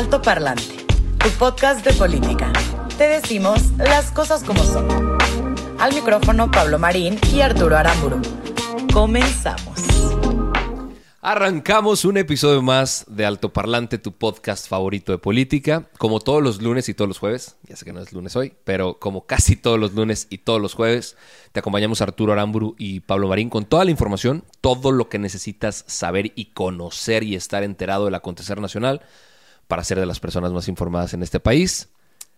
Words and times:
Alto 0.00 0.22
Parlante, 0.22 0.86
tu 1.18 1.28
podcast 1.38 1.84
de 1.84 1.92
política. 1.92 2.50
Te 2.96 3.06
decimos 3.06 3.60
las 3.76 4.10
cosas 4.10 4.42
como 4.42 4.64
son. 4.64 4.88
Al 5.78 5.92
micrófono 5.92 6.50
Pablo 6.50 6.78
Marín 6.78 7.18
y 7.30 7.42
Arturo 7.42 7.76
Aramburu. 7.76 8.22
Comenzamos. 8.94 9.78
Arrancamos 11.20 12.06
un 12.06 12.16
episodio 12.16 12.62
más 12.62 13.04
de 13.08 13.26
Alto 13.26 13.52
Parlante, 13.52 13.98
tu 13.98 14.12
podcast 14.12 14.66
favorito 14.66 15.12
de 15.12 15.18
política. 15.18 15.90
Como 15.98 16.18
todos 16.20 16.42
los 16.42 16.62
lunes 16.62 16.88
y 16.88 16.94
todos 16.94 17.06
los 17.08 17.18
jueves, 17.18 17.56
ya 17.68 17.76
sé 17.76 17.84
que 17.84 17.92
no 17.92 18.00
es 18.00 18.14
lunes 18.14 18.34
hoy, 18.36 18.54
pero 18.64 18.98
como 18.98 19.26
casi 19.26 19.54
todos 19.54 19.78
los 19.78 19.92
lunes 19.92 20.28
y 20.30 20.38
todos 20.38 20.62
los 20.62 20.72
jueves, 20.72 21.18
te 21.52 21.60
acompañamos 21.60 22.00
Arturo 22.00 22.32
Aramburu 22.32 22.74
y 22.78 23.00
Pablo 23.00 23.28
Marín 23.28 23.50
con 23.50 23.66
toda 23.66 23.84
la 23.84 23.90
información, 23.90 24.44
todo 24.62 24.92
lo 24.92 25.10
que 25.10 25.18
necesitas 25.18 25.84
saber 25.88 26.32
y 26.36 26.46
conocer 26.46 27.22
y 27.22 27.34
estar 27.34 27.64
enterado 27.64 28.06
del 28.06 28.14
acontecer 28.14 28.62
nacional 28.62 29.02
para 29.70 29.84
ser 29.84 29.98
de 29.98 30.04
las 30.06 30.20
personas 30.20 30.52
más 30.52 30.68
informadas 30.68 31.14
en 31.14 31.22
este 31.22 31.40
país. 31.40 31.88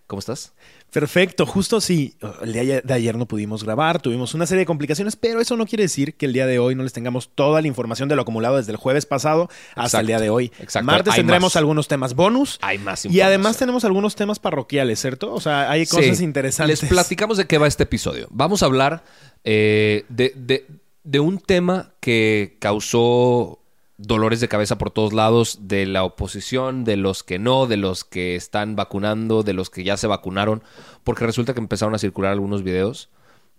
¿Cómo 0.06 0.20
estás? 0.20 0.52
Perfecto, 0.92 1.46
justo 1.46 1.80
sí. 1.80 2.16
El 2.42 2.52
día 2.52 2.82
de 2.82 2.92
ayer 2.94 3.16
no 3.16 3.26
pudimos 3.26 3.64
grabar, 3.64 4.02
tuvimos 4.02 4.34
una 4.34 4.44
serie 4.46 4.60
de 4.60 4.66
complicaciones, 4.66 5.16
pero 5.16 5.40
eso 5.40 5.56
no 5.56 5.64
quiere 5.64 5.84
decir 5.84 6.16
que 6.16 6.26
el 6.26 6.34
día 6.34 6.46
de 6.46 6.58
hoy 6.58 6.74
no 6.74 6.82
les 6.82 6.92
tengamos 6.92 7.30
toda 7.34 7.62
la 7.62 7.68
información 7.68 8.10
de 8.10 8.16
lo 8.16 8.22
acumulado 8.22 8.58
desde 8.58 8.72
el 8.72 8.76
jueves 8.76 9.06
pasado 9.06 9.48
hasta 9.70 9.82
Exacto, 9.84 10.00
el 10.00 10.06
día 10.08 10.20
de 10.20 10.28
hoy. 10.28 10.52
exacto. 10.60 10.84
Martes 10.84 11.14
Hay 11.14 11.20
tendremos 11.20 11.52
más. 11.52 11.56
algunos 11.56 11.88
temas 11.88 12.14
bonus. 12.14 12.58
Hay 12.60 12.76
más 12.78 13.06
Y 13.06 13.20
además 13.22 13.56
tenemos 13.56 13.86
algunos 13.86 14.14
temas 14.14 14.38
parroquiales, 14.38 15.00
¿cierto? 15.00 15.32
O 15.32 15.40
sea, 15.40 15.70
hay 15.70 15.86
cosas 15.86 16.18
Sí. 16.18 16.24
interesantes. 16.24 16.82
Les 16.82 16.90
platicamos 16.90 17.38
de 17.38 17.46
qué 17.46 17.56
va 17.56 17.66
este 17.66 17.84
episodio. 17.84 18.26
Vamos 18.30 18.62
a 18.62 18.66
hablar 18.66 19.04
eh, 19.44 20.04
de, 20.10 20.34
de- 20.36 20.66
de 21.04 21.20
un 21.20 21.38
tema 21.38 21.94
que 22.00 22.58
causó 22.60 23.61
dolores 24.02 24.40
de 24.40 24.48
cabeza 24.48 24.78
por 24.78 24.90
todos 24.90 25.12
lados, 25.12 25.58
de 25.62 25.86
la 25.86 26.04
oposición, 26.04 26.84
de 26.84 26.96
los 26.96 27.22
que 27.22 27.38
no, 27.38 27.66
de 27.66 27.76
los 27.76 28.04
que 28.04 28.36
están 28.36 28.76
vacunando, 28.76 29.42
de 29.42 29.52
los 29.52 29.70
que 29.70 29.84
ya 29.84 29.96
se 29.96 30.06
vacunaron, 30.06 30.62
porque 31.04 31.24
resulta 31.26 31.54
que 31.54 31.60
empezaron 31.60 31.94
a 31.94 31.98
circular 31.98 32.32
algunos 32.32 32.62
videos 32.62 33.08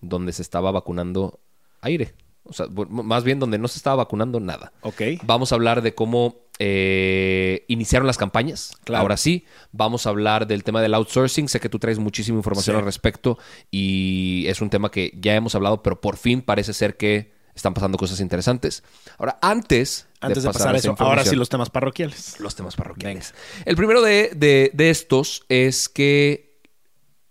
donde 0.02 0.34
se 0.34 0.42
estaba 0.42 0.72
vacunando 0.72 1.40
aire. 1.82 2.14
O 2.46 2.52
sea, 2.52 2.66
más 2.90 3.24
bien 3.24 3.40
donde 3.40 3.58
no 3.58 3.70
se 3.70 3.78
estaba 3.78 3.96
vacunando 3.98 4.42
nada. 4.42 4.74
Ok. 4.82 5.02
Vamos 5.24 5.52
a 5.52 5.56
hablar 5.56 5.82
de 5.82 5.96
cómo 5.96 6.42
eh, 6.60 7.64
iniciaron 7.70 8.06
las 8.06 8.18
campañas. 8.18 8.74
Claro. 8.84 9.02
Ahora 9.04 9.16
sí, 9.16 9.46
vamos 9.72 10.06
a 10.06 10.10
hablar 10.10 10.46
del 10.46 10.66
tema 10.66 10.82
del 10.82 10.94
outsourcing. 10.94 11.48
Sé 11.48 11.62
que 11.62 11.70
tú 11.70 11.80
traes 11.80 12.00
muchísima 12.00 12.38
información 12.38 12.76
Sí. 12.76 12.80
al 12.80 12.86
respecto 12.86 13.38
y 13.72 14.44
es 14.48 14.60
un 14.60 14.70
tema 14.70 14.92
que 14.92 15.18
ya 15.22 15.36
hemos 15.36 15.56
hablado, 15.56 15.82
pero 15.84 16.02
por 16.02 16.18
fin 16.18 16.42
parece 16.42 16.74
ser 16.74 16.98
que 16.98 17.33
están 17.56 17.74
pasando 17.74 17.98
cosas 17.98 18.20
interesantes. 18.20 18.84
Ahora, 19.18 19.38
antes, 19.42 20.08
Antes 20.22 20.44
de, 20.44 20.50
pasar 20.50 20.70
a 20.70 20.72
a 20.72 20.78
esa 20.78 20.92
eso, 20.92 21.04
ahora 21.04 21.24
sí 21.26 21.36
los 21.36 21.50
temas 21.50 21.70
parroquiales. 21.70 22.40
los 22.40 22.56
temas 22.56 22.76
parroquiales. 22.76 23.34
El 23.66 23.76
primero 23.76 24.02
de, 24.02 24.32
de- 24.36 24.72
de 24.74 24.90
estos 24.90 25.44
es 25.50 25.90
que 25.90 26.60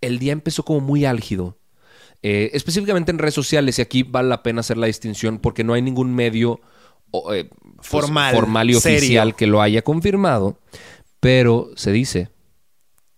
el 0.01 0.19
día 0.19 0.33
empezó 0.33 0.63
como 0.63 0.79
muy 0.81 1.05
álgido. 1.05 1.57
Eh, 2.21 2.51
específicamente 2.53 3.11
en 3.11 3.17
redes 3.19 3.33
sociales, 3.33 3.79
y 3.79 3.81
aquí 3.81 4.03
vale 4.03 4.29
la 4.29 4.43
pena 4.43 4.61
hacer 4.61 4.77
la 4.77 4.87
distinción 4.87 5.39
porque 5.39 5.63
no 5.65 5.73
hay 5.73 5.81
ningún 5.81 6.15
medio 6.15 6.61
o, 7.11 7.33
eh, 7.33 7.49
pues, 7.75 7.87
Formal, 7.87 8.33
formal 8.33 8.69
y 8.69 8.73
serio. 8.75 8.97
oficial 8.99 9.35
que 9.35 9.45
lo 9.45 9.61
haya 9.61 9.81
confirmado, 9.81 10.57
pero 11.19 11.71
se 11.75 11.91
dice 11.91 12.29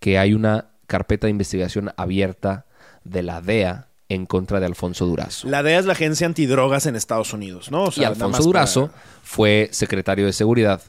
que 0.00 0.18
hay 0.18 0.34
una 0.34 0.70
carpeta 0.88 1.28
de 1.28 1.30
investigación 1.30 1.92
abierta 1.96 2.66
de 3.04 3.22
la 3.22 3.40
DEA 3.40 3.88
en 4.08 4.26
contra 4.26 4.60
de 4.60 4.66
Alfonso 4.66 5.06
Durazo. 5.06 5.48
La 5.48 5.62
DEA 5.62 5.80
es 5.80 5.86
la 5.86 5.92
agencia 5.92 6.26
antidrogas 6.26 6.86
en 6.86 6.94
Estados 6.96 7.32
Unidos, 7.32 7.70
¿no? 7.70 7.84
O 7.84 7.88
y 7.88 7.92
sea, 7.92 8.10
nada 8.10 8.26
Alfonso 8.26 8.42
Durazo 8.44 8.86
para- 8.88 9.02
fue 9.22 9.68
secretario 9.72 10.26
de 10.26 10.32
Seguridad. 10.32 10.80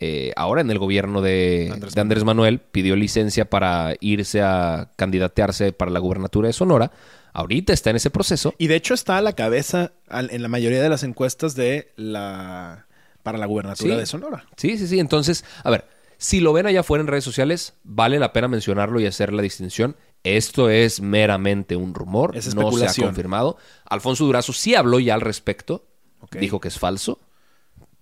eh, 0.00 0.32
ahora 0.36 0.60
en 0.60 0.70
el 0.70 0.78
gobierno 0.78 1.22
de 1.22 1.70
Andrés 1.72 1.94
de 1.94 2.00
Andrés 2.00 2.22
Manuel 2.24 2.60
pidió 2.60 2.94
licencia 2.94 3.50
para 3.50 3.94
irse 4.00 4.40
a 4.42 4.92
candidatearse 4.94 5.72
para 5.72 5.90
la 5.90 5.98
gubernatura 5.98 6.46
de 6.46 6.52
Sonora. 6.52 6.92
Ahorita 7.32 7.72
está 7.72 7.90
en 7.90 7.96
ese 7.96 8.08
proceso. 8.10 8.54
Y 8.58 8.68
de 8.68 8.76
hecho 8.76 8.94
está 8.94 9.18
a 9.18 9.22
la 9.22 9.32
cabeza 9.32 9.90
en 10.10 10.40
la 10.42 10.46
mayoría 10.48 10.80
de 10.80 10.88
las 10.88 11.02
encuestas 11.02 11.56
de 11.56 11.90
la 11.96 12.86
para 13.24 13.38
la 13.38 13.46
gubernatura 13.46 13.94
Sí. 13.94 14.00
de 14.00 14.06
Sonora. 14.06 14.44
Sí, 14.56 14.78
sí, 14.78 14.86
sí. 14.86 15.00
Entonces, 15.00 15.44
a 15.64 15.70
ver, 15.70 15.84
si 16.16 16.38
lo 16.40 16.52
ven 16.52 16.66
allá 16.66 16.80
afuera 16.80 17.02
en 17.02 17.08
redes 17.08 17.24
sociales, 17.24 17.74
vale 17.82 18.18
la 18.20 18.32
pena 18.32 18.46
mencionarlo 18.48 19.00
y 19.00 19.06
hacer 19.06 19.32
la 19.32 19.42
distinción. 19.42 19.96
Esto 20.24 20.68
es 20.70 21.00
meramente 21.00 21.76
un 21.76 21.94
rumor, 21.94 22.36
Es 22.36 22.54
no 22.54 22.70
se 22.72 22.86
ha 22.86 23.04
confirmado. 23.04 23.56
Alfonso 23.84 24.24
Durazo 24.24 24.52
sí 24.52 24.74
habló 24.74 24.98
ya 25.00 25.14
al 25.14 25.20
respecto, 25.20 25.86
dijo 26.32 26.60
que 26.60 26.68
es 26.68 26.78
falso, 26.78 27.18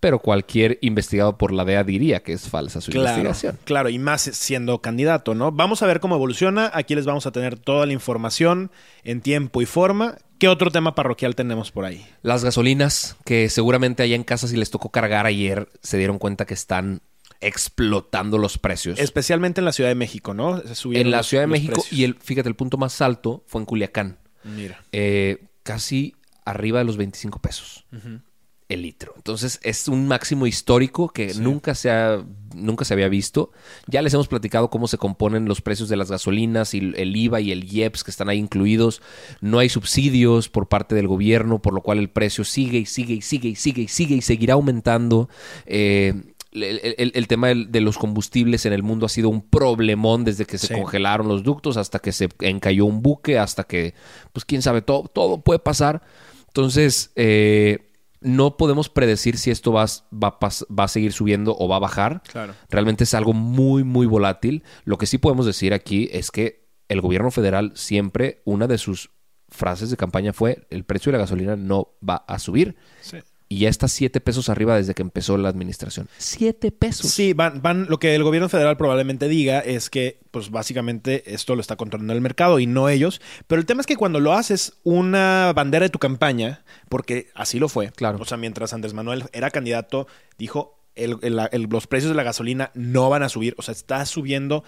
pero 0.01 0.19
cualquier 0.19 0.79
investigado 0.83 1.37
por 1.39 1.53
la 1.53 1.65
DEA 1.65 1.85
diría 1.85 2.23
que 2.23 2.33
es 2.33 2.49
falsa 2.49 2.81
su 2.81 2.91
Claro, 2.91 3.09
investigación. 3.19 3.59
claro, 3.65 3.89
y 3.89 3.99
más 3.99 4.23
siendo 4.23 4.81
candidato, 4.81 5.35
¿no? 5.35 5.53
Vamos 5.53 5.83
a 5.83 5.87
ver 5.87 6.01
cómo 6.01 6.15
evoluciona. 6.17 6.71
Aquí 6.75 6.95
les 6.95 7.07
vamos 7.07 7.27
a 7.27 7.33
tener 7.33 7.59
toda 7.59 7.87
la 7.87 7.93
información 7.93 8.71
en 9.05 9.21
tiempo 9.21 9.63
y 9.63 9.67
forma. 9.67 10.17
¿Qué 10.39 10.49
otro 10.49 10.71
tema 10.71 10.95
parroquial 10.95 11.35
tenemos 11.35 11.71
por 11.73 11.87
ahí? 11.87 12.07
Las 12.23 12.45
gasolinas, 12.45 13.17
que 13.25 13.49
seguramente 13.49 14.03
allá 14.03 14.17
en 14.17 14.25
casa 14.25 14.49
si 14.49 14.57
les 14.57 14.71
tocó 14.71 14.91
cargar 14.91 15.25
ayer, 15.25 15.69
se 15.83 15.97
dieron 15.97 16.19
cuenta 16.19 16.45
que 16.45 16.55
están 16.55 17.01
explotando 17.47 18.39
los 18.39 18.59
precios. 18.59 18.99
Especialmente 18.99 19.61
en 19.61 19.65
la 19.65 19.73
Ciudad 19.73 19.91
de 19.91 19.95
México, 19.95 20.35
¿no? 20.35 20.63
Subieron 20.75 21.07
en 21.07 21.11
la 21.11 21.19
los- 21.19 21.27
Ciudad 21.29 21.43
de 21.45 21.49
México 21.49 21.75
precios. 21.75 21.93
y 21.99 22.05
el, 22.05 22.15
fíjate, 22.15 22.49
el 22.49 22.57
punto 22.57 22.77
más 22.79 23.01
alto 23.01 23.45
fue 23.47 23.61
en 23.61 23.67
Culiacán. 23.67 24.19
Mira. 24.45 24.83
Eh, 24.93 25.45
casi 25.63 26.15
arriba 26.45 26.79
de 26.79 26.85
los 26.85 26.97
25 26.97 27.41
pesos 27.41 27.85
el 28.69 28.83
litro. 28.83 29.13
Entonces 29.17 29.61
es 29.63 29.87
un 29.87 30.09
máximo 30.09 30.45
histórico 30.47 31.09
que 31.09 31.33
nunca, 31.35 31.77
se 31.77 31.89
ha, 31.91 32.25
nunca 32.53 32.85
se 32.85 32.95
había 32.95 33.09
visto. 33.09 33.53
Ya 33.87 34.03
les 34.03 34.13
hemos 34.13 34.27
platicado 34.27 34.71
cómo 34.71 34.89
se 34.89 34.99
componen 34.99 35.45
los 35.47 35.61
precios 35.61 35.89
de 35.89 35.97
las 35.97 36.11
gasolinas 36.11 36.75
y 36.75 36.79
el 36.97 37.15
IVA 37.17 37.41
y 37.41 37.53
el 37.53 37.63
IEPS 37.73 38.03
que 38.03 38.11
están 38.11 38.29
ahí 38.29 38.39
incluidos. 38.39 39.03
No 39.41 39.61
hay 39.61 39.69
subsidios 39.69 40.49
por 40.49 40.69
parte 40.69 40.97
del 40.97 41.07
gobierno, 41.07 41.63
por 41.63 41.75
lo 41.75 41.81
cual 41.81 41.99
el 41.99 42.11
precio 42.11 42.43
sigue 42.43 42.79
y 42.79 42.87
sigue 42.87 43.15
y 43.15 43.23
sigue 43.23 43.49
y 43.51 43.55
sigue 43.55 43.83
y 43.83 43.89
sigue 43.89 44.17
y 44.17 44.23
seguirá 44.23 44.55
aumentando. 44.55 45.29
Eh, 45.67 46.15
el, 46.63 46.95
el- 46.99 47.13
el 47.15 47.27
tema 47.29 47.49
de 47.49 47.81
los 47.81 47.99
combustibles 47.99 48.67
en 48.67 48.73
el 48.73 48.83
mundo 48.83 49.07
ha 49.07 49.09
sido 49.09 49.29
un 49.29 49.43
problemón 49.43 50.25
desde 50.25 50.45
que 50.47 50.59
se 50.59 50.69
Sí. 50.69 50.75
congelaron 50.75 51.29
los 51.29 51.43
ductos 51.43 51.77
hasta 51.77 51.99
que 51.99 52.13
se 52.13 52.29
encalló 52.41 52.87
un 52.87 53.03
buque, 53.03 53.39
hasta 53.39 53.65
que, 53.65 53.95
pues 54.33 54.45
quién 54.45 54.63
sabe, 54.63 54.83
todo, 54.83 55.05
todo 55.09 55.41
puede 55.41 55.59
pasar. 55.59 56.03
Entonces, 56.49 57.13
eh, 57.17 57.91
no 58.21 58.57
podemos 58.57 58.89
predecir 58.89 59.37
si 59.37 59.51
esto 59.51 59.73
va, 59.73 59.85
a- 59.85 59.87
va, 60.13 60.39
va 60.41 60.85
a 60.85 60.89
seguir 60.89 61.13
subiendo 61.13 61.55
o 61.59 61.69
va 61.69 61.77
a 61.77 61.81
bajar. 61.81 62.23
Claro. 62.31 62.55
Realmente 62.71 63.05
es 63.05 63.15
algo 63.15 63.33
muy, 63.33 63.85
muy 63.85 64.07
volátil. 64.07 64.65
Lo 64.85 64.97
que 64.99 65.07
sí 65.07 65.19
podemos 65.19 65.47
decir 65.47 65.75
aquí 65.75 66.09
es 66.13 66.31
que 66.31 66.67
el 66.89 67.01
gobierno 67.01 67.31
federal 67.31 67.73
siempre, 67.75 68.43
una 68.45 68.67
de 68.67 68.79
sus 68.79 69.11
frases 69.49 69.91
de 69.91 69.97
campaña 69.97 70.33
fue, 70.33 70.67
el 70.71 70.85
precio 70.85 71.13
de 71.13 71.19
la 71.19 71.25
gasolina 71.25 71.57
no 71.57 71.95
va 72.09 72.17
a 72.27 72.39
subir. 72.39 72.77
Sí. 73.01 73.19
Y 73.49 73.61
ya 73.61 73.69
está 73.69 73.87
siete 73.87 74.21
pesos 74.21 74.49
arriba 74.49 74.77
desde 74.77 74.93
que 74.95 75.03
empezó 75.03 75.39
la 75.39 75.49
administración. 75.49 76.09
Siete 76.19 76.73
pesos. 76.73 77.13
Sí, 77.13 77.33
van, 77.33 77.63
van, 77.63 77.87
lo 77.89 77.99
que 78.01 78.15
el 78.17 78.25
gobierno 78.25 78.49
federal 78.49 78.77
probablemente 78.77 79.29
diga 79.29 79.61
es 79.61 79.89
que, 79.89 80.19
pues 80.33 80.51
básicamente 80.51 81.33
esto 81.33 81.55
lo 81.55 81.61
está 81.61 81.77
controlando 81.77 82.13
el 82.13 82.21
mercado 82.21 82.59
y 82.59 82.67
no 82.67 82.89
ellos. 82.89 83.21
Pero 83.47 83.61
el 83.61 83.67
tema 83.67 83.81
es 83.83 83.87
que 83.87 83.97
cuando 83.97 84.19
lo 84.19 84.33
haces 84.33 84.73
una 84.83 85.53
bandera 85.55 85.85
de 85.85 85.91
tu 85.91 86.01
campaña, 86.01 86.65
porque 86.89 87.29
así 87.37 87.61
lo 87.61 87.69
fue. 87.69 87.93
Claro. 87.93 88.19
O 88.21 88.25
sea, 88.25 88.37
mientras 88.37 88.73
Andrés 88.73 88.95
Manuel 88.95 89.25
era 89.33 89.51
candidato, 89.51 90.09
dijo 90.39 90.73
el- 90.97 91.19
el- 91.23 91.39
el- 91.53 91.69
los 91.71 91.87
precios 91.87 92.11
de 92.11 92.17
la 92.17 92.23
gasolina 92.25 92.73
no 92.75 93.09
van 93.11 93.23
a 93.23 93.29
subir. 93.29 93.55
O 93.59 93.63
sea, 93.63 93.73
está 93.73 94.05
subiendo. 94.07 94.65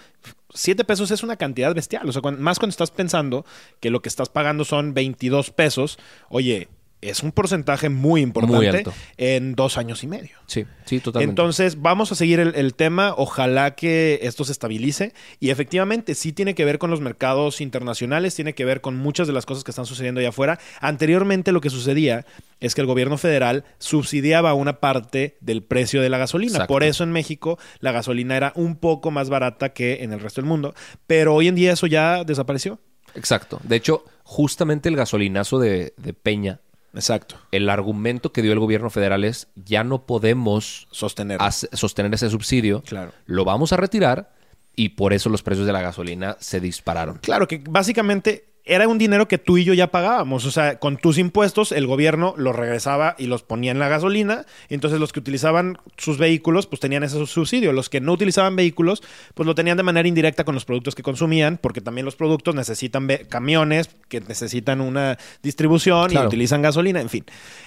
Siete 0.53 0.85
pesos 0.85 1.11
es 1.11 1.21
una 1.23 1.35
cantidad 1.35 1.73
bestial. 1.75 2.07
O 2.07 2.11
sea, 2.13 2.21
más 2.21 2.59
cuando 2.59 2.69
estás 2.71 2.91
pensando 2.91 3.45
que 3.81 3.89
lo 3.89 4.01
que 4.01 4.07
estás 4.09 4.29
pagando 4.29 4.63
son 4.63 4.93
22 4.93 5.51
pesos. 5.51 5.97
Oye, 6.29 6.69
es 7.01 7.23
un 7.23 7.31
porcentaje 7.31 7.89
muy 7.89 8.21
importante 8.21 8.57
Muy 8.57 8.67
alto. 8.67 8.93
en 9.17 9.55
dos 9.55 9.77
años 9.77 10.03
y 10.03 10.07
medio. 10.07 10.31
Sí, 10.47 10.65
sí, 10.85 10.99
totalmente. 10.99 11.31
Entonces, 11.31 11.81
vamos 11.81 12.11
a 12.11 12.15
seguir 12.15 12.39
el, 12.39 12.53
el 12.55 12.73
tema. 12.73 13.13
Ojalá 13.15 13.75
que 13.75 14.19
esto 14.23 14.43
se 14.43 14.51
estabilice. 14.51 15.13
Y 15.39 15.49
efectivamente, 15.49 16.13
sí 16.15 16.33
tiene 16.33 16.55
que 16.55 16.65
ver 16.65 16.77
con 16.77 16.89
los 16.89 16.99
mercados 16.99 17.61
internacionales, 17.61 18.35
tiene 18.35 18.53
que 18.53 18.65
ver 18.65 18.81
con 18.81 18.97
muchas 18.97 19.27
de 19.27 19.33
las 19.33 19.45
cosas 19.45 19.63
que 19.63 19.71
están 19.71 19.85
sucediendo 19.85 20.19
allá 20.19 20.29
afuera. 20.29 20.59
Anteriormente, 20.81 21.51
lo 21.51 21.61
que 21.61 21.69
sucedía 21.69 22.25
es 22.59 22.75
que 22.75 22.81
el 22.81 22.87
gobierno 22.87 23.17
federal 23.17 23.63
subsidiaba 23.77 24.53
una 24.53 24.79
parte 24.79 25.37
del 25.39 25.63
precio 25.63 26.01
de 26.01 26.09
la 26.09 26.17
gasolina. 26.17 26.51
Exacto. 26.51 26.73
Por 26.73 26.83
eso 26.83 27.03
en 27.03 27.11
México 27.11 27.57
la 27.79 27.91
gasolina 27.93 28.35
era 28.35 28.51
un 28.55 28.75
poco 28.75 29.11
más 29.11 29.29
barata 29.29 29.69
que 29.69 30.03
en 30.03 30.11
el 30.11 30.19
resto 30.19 30.41
del 30.41 30.49
mundo. 30.49 30.73
Pero 31.07 31.33
hoy 31.33 31.47
en 31.47 31.55
día 31.55 31.71
eso 31.71 31.87
ya 31.87 32.23
desapareció. 32.25 32.79
Exacto. 33.15 33.59
De 33.63 33.77
hecho, 33.77 34.03
justamente 34.23 34.89
el 34.89 34.95
gasolinazo 34.95 35.59
de, 35.59 35.93
de 35.97 36.13
Peña, 36.13 36.59
Exacto. 36.93 37.35
el 37.51 37.69
argumento 37.69 38.31
que 38.31 38.41
dio 38.41 38.51
el 38.53 38.59
gobierno 38.59 38.89
federal 38.89 39.23
es 39.23 39.47
ya 39.55 39.83
no 39.83 40.05
podemos 40.05 40.87
Sostener. 40.91 41.39
sostener 41.51 42.13
ese 42.13 42.29
subsidio, 42.29 42.81
Claro. 42.83 43.11
lo 43.25 43.45
vamos 43.45 43.73
a 43.73 43.77
retirar 43.77 44.33
y 44.75 44.89
por 44.89 45.13
eso 45.13 45.29
los 45.29 45.43
precios 45.43 45.67
de 45.67 45.73
la 45.73 45.81
gasolina 45.81 46.37
se 46.39 46.59
dispararon. 46.59 47.17
Claro, 47.21 47.47
que 47.47 47.61
básicamente 47.69 48.48
era 48.69 48.87
un 48.87 48.99
dinero 48.99 49.27
que 49.27 49.39
tú 49.39 49.57
y 49.57 49.63
yo 49.63 49.73
ya 49.73 49.87
pagábamos. 49.87 50.45
O 50.45 50.51
sea, 50.51 50.77
con 50.77 50.97
tus 50.97 51.17
impuestos, 51.17 51.71
el 51.71 51.87
gobierno 51.87 52.35
los 52.37 52.55
regresaba 52.55 53.15
y 53.17 53.25
los 53.25 53.41
ponía 53.41 53.71
en 53.71 53.79
la 53.79 53.89
gasolina. 53.89 54.45
Entonces, 54.69 54.99
los 54.99 55.11
que 55.11 55.19
utilizaban 55.19 55.77
sus 55.97 56.19
vehículos, 56.19 56.67
pues 56.67 56.79
tenían 56.79 57.03
ese 57.03 57.25
subsidio. 57.25 57.73
Los 57.73 57.89
que 57.89 57.99
no 57.99 58.13
utilizaban 58.13 58.55
vehículos, 58.55 59.01
pues 59.33 59.47
lo 59.47 59.55
tenían 59.55 59.77
de 59.77 59.83
manera 59.83 60.07
indirecta 60.07 60.43
con 60.43 60.53
los 60.53 60.65
productos 60.65 60.93
que 60.93 61.01
consumían, 61.01 61.57
porque 61.57 61.81
también 61.81 62.05
los 62.05 62.15
productos 62.15 62.53
necesitan 62.53 63.07
camiones 63.27 63.89
que 64.07 64.21
necesitan 64.21 64.81
una 64.81 65.17
distribución 65.41 66.13
y 66.13 66.17
utilizan 66.17 66.61
gasolina, 66.61 67.01
en 67.01 67.09
fin. 67.09 67.25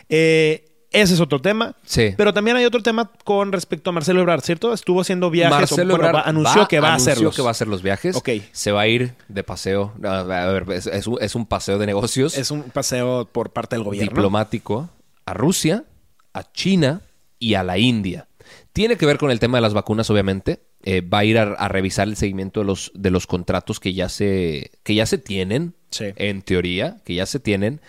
Eh, 0.09 0.72
ese 0.93 1.15
es 1.15 1.21
otro 1.21 1.41
tema. 1.41 1.75
Sí. 1.85 2.15
Pero 2.17 2.33
también 2.33 2.57
hay 2.57 2.65
otro 2.65 2.83
tema 2.83 3.11
con 3.25 3.53
respecto 3.53 3.91
a 3.91 3.93
Marcelo 3.93 4.21
Ebrard, 4.21 4.43
¿cierto? 4.43 4.73
Estuvo 4.73 5.01
haciendo 5.01 5.31
viajes. 5.31 5.73
o, 5.73 5.77
bueno, 5.77 5.99
va- 5.99 6.23
anunció 6.23 6.69
que 6.69 6.81
va 6.81 6.89
a 6.89 6.91
anunció 6.95 7.13
hacerlos. 7.13 7.37
que 7.37 7.43
va 7.43 7.49
a 7.49 7.51
hacer 7.53 7.69
los 7.69 7.83
viajes. 7.83 8.17
Ok. 8.17 8.29
Se 8.53 8.73
va 8.73 8.83
a 8.83 8.87
ir 8.89 9.15
de 9.29 9.43
paseo. 9.45 9.93
A 10.05 10.23
ver, 10.25 10.67
es, 10.73 10.87
es 10.87 11.07
un, 11.07 11.19
es 11.21 11.35
un 11.35 11.47
paseo 11.47 11.79
de 11.79 11.87
negocios 11.87 12.37
Es 12.37 12.51
un 12.51 12.63
paseo 12.65 13.29
por 13.31 13.51
parte 13.53 13.77
del 13.77 13.85
gobierno. 13.85 14.11
diplomático 14.11 14.89
a 15.27 15.35
Rusia, 15.35 15.85
a 16.33 16.51
China 16.53 17.01
y 17.39 17.55
a 17.55 17.63
la 17.63 17.79
India. 17.79 18.29
Tiene 18.73 18.97
que 18.97 19.07
ver 19.07 19.19
con 19.19 19.31
el 19.31 19.39
tema 19.39 19.59
de 19.59 19.63
las 19.63 19.75
vacunas, 19.75 20.09
obviamente. 20.11 20.63
Eh, 20.85 21.01
va 21.01 21.19
a 21.19 21.25
ir 21.25 21.39
a, 21.39 21.43
a 21.43 21.69
revisar 21.69 22.09
el 22.09 22.17
seguimiento 22.17 22.61
de 22.61 22.67
los, 22.67 22.91
de 22.95 23.11
los 23.11 23.27
contratos 23.27 23.79
que 23.79 23.95
ya 23.95 24.09
se, 24.09 24.73
que 24.83 24.95
ya 24.95 25.07
se 25.07 25.19
tienen, 25.19 25.75
Sí. 25.91 26.07
en 26.17 26.41
teoría, 26.43 26.97
que 27.05 27.15
ya 27.15 27.27
se 27.27 27.39
tienen, 27.39 27.81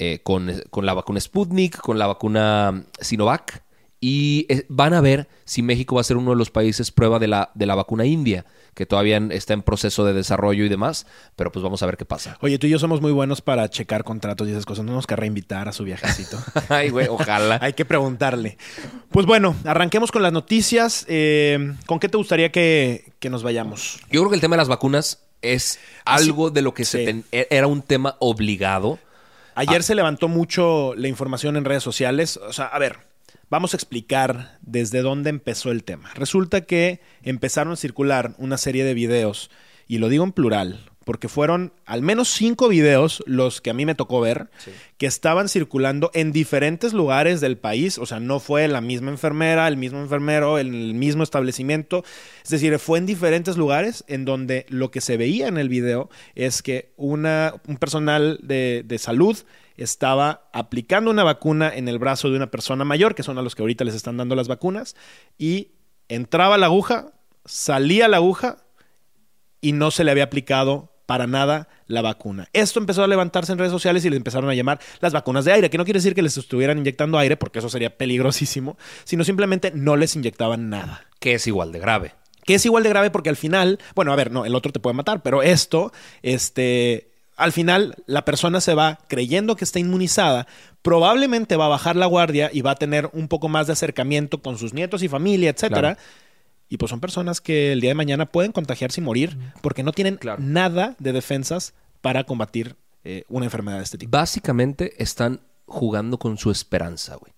eh, 0.00 0.20
con, 0.24 0.50
con 0.70 0.84
la 0.86 0.94
vacuna 0.94 1.20
Sputnik, 1.20 1.76
con 1.78 1.98
la 1.98 2.06
vacuna 2.08 2.84
Sinovac. 3.00 3.62
Y 4.02 4.46
eh, 4.48 4.64
van 4.70 4.94
a 4.94 5.02
ver 5.02 5.28
si 5.44 5.60
México 5.60 5.96
va 5.96 6.00
a 6.00 6.04
ser 6.04 6.16
uno 6.16 6.30
de 6.30 6.36
los 6.36 6.50
países 6.50 6.90
prueba 6.90 7.18
de 7.18 7.28
la, 7.28 7.50
de 7.54 7.66
la 7.66 7.74
vacuna 7.74 8.06
india, 8.06 8.46
que 8.72 8.86
todavía 8.86 9.18
está 9.30 9.52
en 9.52 9.60
proceso 9.60 10.06
de 10.06 10.14
desarrollo 10.14 10.64
y 10.64 10.70
demás. 10.70 11.06
Pero 11.36 11.52
pues 11.52 11.62
vamos 11.62 11.82
a 11.82 11.86
ver 11.86 11.98
qué 11.98 12.06
pasa. 12.06 12.38
Oye, 12.40 12.58
tú 12.58 12.66
y 12.66 12.70
yo 12.70 12.78
somos 12.78 13.02
muy 13.02 13.12
buenos 13.12 13.42
para 13.42 13.68
checar 13.68 14.02
contratos 14.02 14.48
y 14.48 14.52
esas 14.52 14.64
cosas. 14.64 14.86
No 14.86 14.94
nos 14.94 15.06
querrá 15.06 15.26
invitar 15.26 15.68
a 15.68 15.72
su 15.72 15.84
viajecito. 15.84 16.38
Ay, 16.70 16.88
güey, 16.88 17.08
ojalá. 17.10 17.58
Hay 17.60 17.74
que 17.74 17.84
preguntarle. 17.84 18.56
Pues 19.10 19.26
bueno, 19.26 19.54
arranquemos 19.66 20.10
con 20.10 20.22
las 20.22 20.32
noticias. 20.32 21.04
Eh, 21.06 21.74
¿Con 21.84 21.98
qué 22.00 22.08
te 22.08 22.16
gustaría 22.16 22.50
que, 22.50 23.12
que 23.18 23.28
nos 23.28 23.42
vayamos? 23.42 24.00
Yo 24.10 24.22
creo 24.22 24.30
que 24.30 24.36
el 24.36 24.40
tema 24.40 24.56
de 24.56 24.60
las 24.62 24.68
vacunas 24.68 25.18
es 25.42 25.78
algo 26.06 26.50
de 26.50 26.62
lo 26.62 26.72
que 26.72 26.86
se 26.86 27.04
ten- 27.04 27.24
e- 27.32 27.48
era 27.50 27.66
un 27.66 27.82
tema 27.82 28.16
obligado. 28.18 28.98
Ayer 29.60 29.82
se 29.82 29.94
levantó 29.94 30.26
mucho 30.28 30.94
la 30.96 31.08
información 31.08 31.54
en 31.58 31.66
redes 31.66 31.82
sociales. 31.82 32.38
O 32.38 32.52
sea, 32.54 32.64
a 32.64 32.78
ver, 32.78 32.96
vamos 33.50 33.74
a 33.74 33.76
explicar 33.76 34.56
desde 34.62 35.02
dónde 35.02 35.28
empezó 35.28 35.70
el 35.70 35.84
tema. 35.84 36.10
Resulta 36.14 36.62
que 36.62 37.02
empezaron 37.22 37.74
a 37.74 37.76
circular 37.76 38.32
una 38.38 38.56
serie 38.56 38.84
de 38.84 38.94
videos, 38.94 39.50
y 39.86 39.98
lo 39.98 40.08
digo 40.08 40.24
en 40.24 40.32
plural, 40.32 40.88
porque 41.10 41.26
fueron 41.26 41.72
al 41.86 42.02
menos 42.02 42.28
cinco 42.28 42.68
videos 42.68 43.20
los 43.26 43.60
que 43.60 43.70
a 43.70 43.74
mí 43.74 43.84
me 43.84 43.96
tocó 43.96 44.20
ver, 44.20 44.48
que 44.96 45.06
estaban 45.06 45.48
circulando 45.48 46.12
en 46.14 46.30
diferentes 46.30 46.92
lugares 46.92 47.40
del 47.40 47.58
país. 47.58 47.98
O 47.98 48.06
sea, 48.06 48.20
no 48.20 48.38
fue 48.38 48.68
la 48.68 48.80
misma 48.80 49.10
enfermera, 49.10 49.66
el 49.66 49.76
mismo 49.76 49.98
enfermero, 49.98 50.56
el 50.56 50.94
mismo 50.94 51.24
establecimiento. 51.24 52.04
Es 52.44 52.50
decir, 52.50 52.78
fue 52.78 52.98
en 52.98 53.06
diferentes 53.06 53.56
lugares 53.56 54.04
en 54.06 54.24
donde 54.24 54.66
lo 54.68 54.92
que 54.92 55.00
se 55.00 55.16
veía 55.16 55.48
en 55.48 55.58
el 55.58 55.68
video 55.68 56.10
es 56.36 56.62
que 56.62 56.92
una, 56.96 57.54
un 57.66 57.76
personal 57.76 58.38
de, 58.44 58.84
de 58.86 58.98
salud 58.98 59.36
estaba 59.76 60.48
aplicando 60.52 61.10
una 61.10 61.24
vacuna 61.24 61.74
en 61.74 61.88
el 61.88 61.98
brazo 61.98 62.30
de 62.30 62.36
una 62.36 62.52
persona 62.52 62.84
mayor, 62.84 63.16
que 63.16 63.24
son 63.24 63.36
a 63.36 63.42
los 63.42 63.56
que 63.56 63.62
ahorita 63.62 63.82
les 63.82 63.96
están 63.96 64.16
dando 64.16 64.36
las 64.36 64.46
vacunas, 64.46 64.94
y 65.36 65.72
entraba 66.06 66.56
la 66.56 66.66
aguja, 66.66 67.14
salía 67.44 68.06
la 68.06 68.18
aguja 68.18 68.58
y 69.60 69.72
no 69.72 69.90
se 69.90 70.04
le 70.04 70.10
había 70.10 70.24
aplicado 70.24 70.89
para 71.10 71.26
nada 71.26 71.66
la 71.88 72.02
vacuna. 72.02 72.48
Esto 72.52 72.78
empezó 72.78 73.02
a 73.02 73.08
levantarse 73.08 73.50
en 73.50 73.58
redes 73.58 73.72
sociales 73.72 74.04
y 74.04 74.10
les 74.10 74.16
empezaron 74.16 74.48
a 74.48 74.54
llamar 74.54 74.78
las 75.00 75.12
vacunas 75.12 75.44
de 75.44 75.50
aire, 75.50 75.68
que 75.68 75.76
no 75.76 75.84
quiere 75.84 75.98
decir 75.98 76.14
que 76.14 76.22
les 76.22 76.36
estuvieran 76.36 76.78
inyectando 76.78 77.18
aire, 77.18 77.36
porque 77.36 77.58
eso 77.58 77.68
sería 77.68 77.96
peligrosísimo, 77.96 78.78
sino 79.02 79.24
simplemente 79.24 79.72
no 79.74 79.96
les 79.96 80.14
inyectaban 80.14 80.70
nada. 80.70 81.04
que 81.18 81.34
es 81.34 81.48
igual 81.48 81.72
de 81.72 81.80
grave. 81.80 82.14
Que 82.44 82.54
es 82.54 82.64
igual 82.64 82.84
de 82.84 82.90
grave 82.90 83.10
porque 83.10 83.28
al 83.28 83.34
final, 83.34 83.80
bueno, 83.96 84.12
a 84.12 84.16
ver, 84.16 84.30
no, 84.30 84.44
el 84.44 84.54
otro 84.54 84.70
te 84.70 84.78
puede 84.78 84.94
matar, 84.94 85.20
pero 85.20 85.42
esto, 85.42 85.92
este, 86.22 87.10
al 87.36 87.50
final 87.50 87.96
la 88.06 88.24
persona 88.24 88.60
se 88.60 88.74
va 88.74 89.00
creyendo 89.08 89.56
que 89.56 89.64
está 89.64 89.80
inmunizada, 89.80 90.46
probablemente 90.80 91.56
va 91.56 91.66
a 91.66 91.70
bajar 91.70 91.96
la 91.96 92.06
guardia 92.06 92.50
y 92.52 92.60
va 92.60 92.70
a 92.70 92.76
tener 92.76 93.10
un 93.14 93.26
poco 93.26 93.48
más 93.48 93.66
de 93.66 93.72
acercamiento 93.72 94.42
con 94.42 94.58
sus 94.58 94.74
nietos 94.74 95.02
y 95.02 95.08
familia, 95.08 95.50
etcétera. 95.50 95.96
Claro. 95.96 96.29
Y 96.70 96.78
pues 96.78 96.88
son 96.90 97.00
personas 97.00 97.40
que 97.42 97.72
el 97.72 97.80
día 97.80 97.90
de 97.90 97.94
mañana 97.96 98.26
pueden 98.26 98.52
contagiarse 98.52 99.00
y 99.00 99.04
morir 99.04 99.36
porque 99.60 99.82
no 99.82 99.92
tienen 99.92 100.16
Claro. 100.16 100.40
nada 100.42 100.94
de 101.00 101.12
defensas 101.12 101.74
para 102.00 102.24
combatir 102.24 102.76
eh, 103.04 103.24
una 103.28 103.44
enfermedad 103.44 103.78
de 103.78 103.82
este 103.84 103.98
tipo. 103.98 104.16
Básicamente 104.16 104.94
están 105.02 105.40
jugando 105.66 106.18
con 106.18 106.38
su 106.38 106.50
esperanza, 106.50 107.16
güey. 107.16 107.32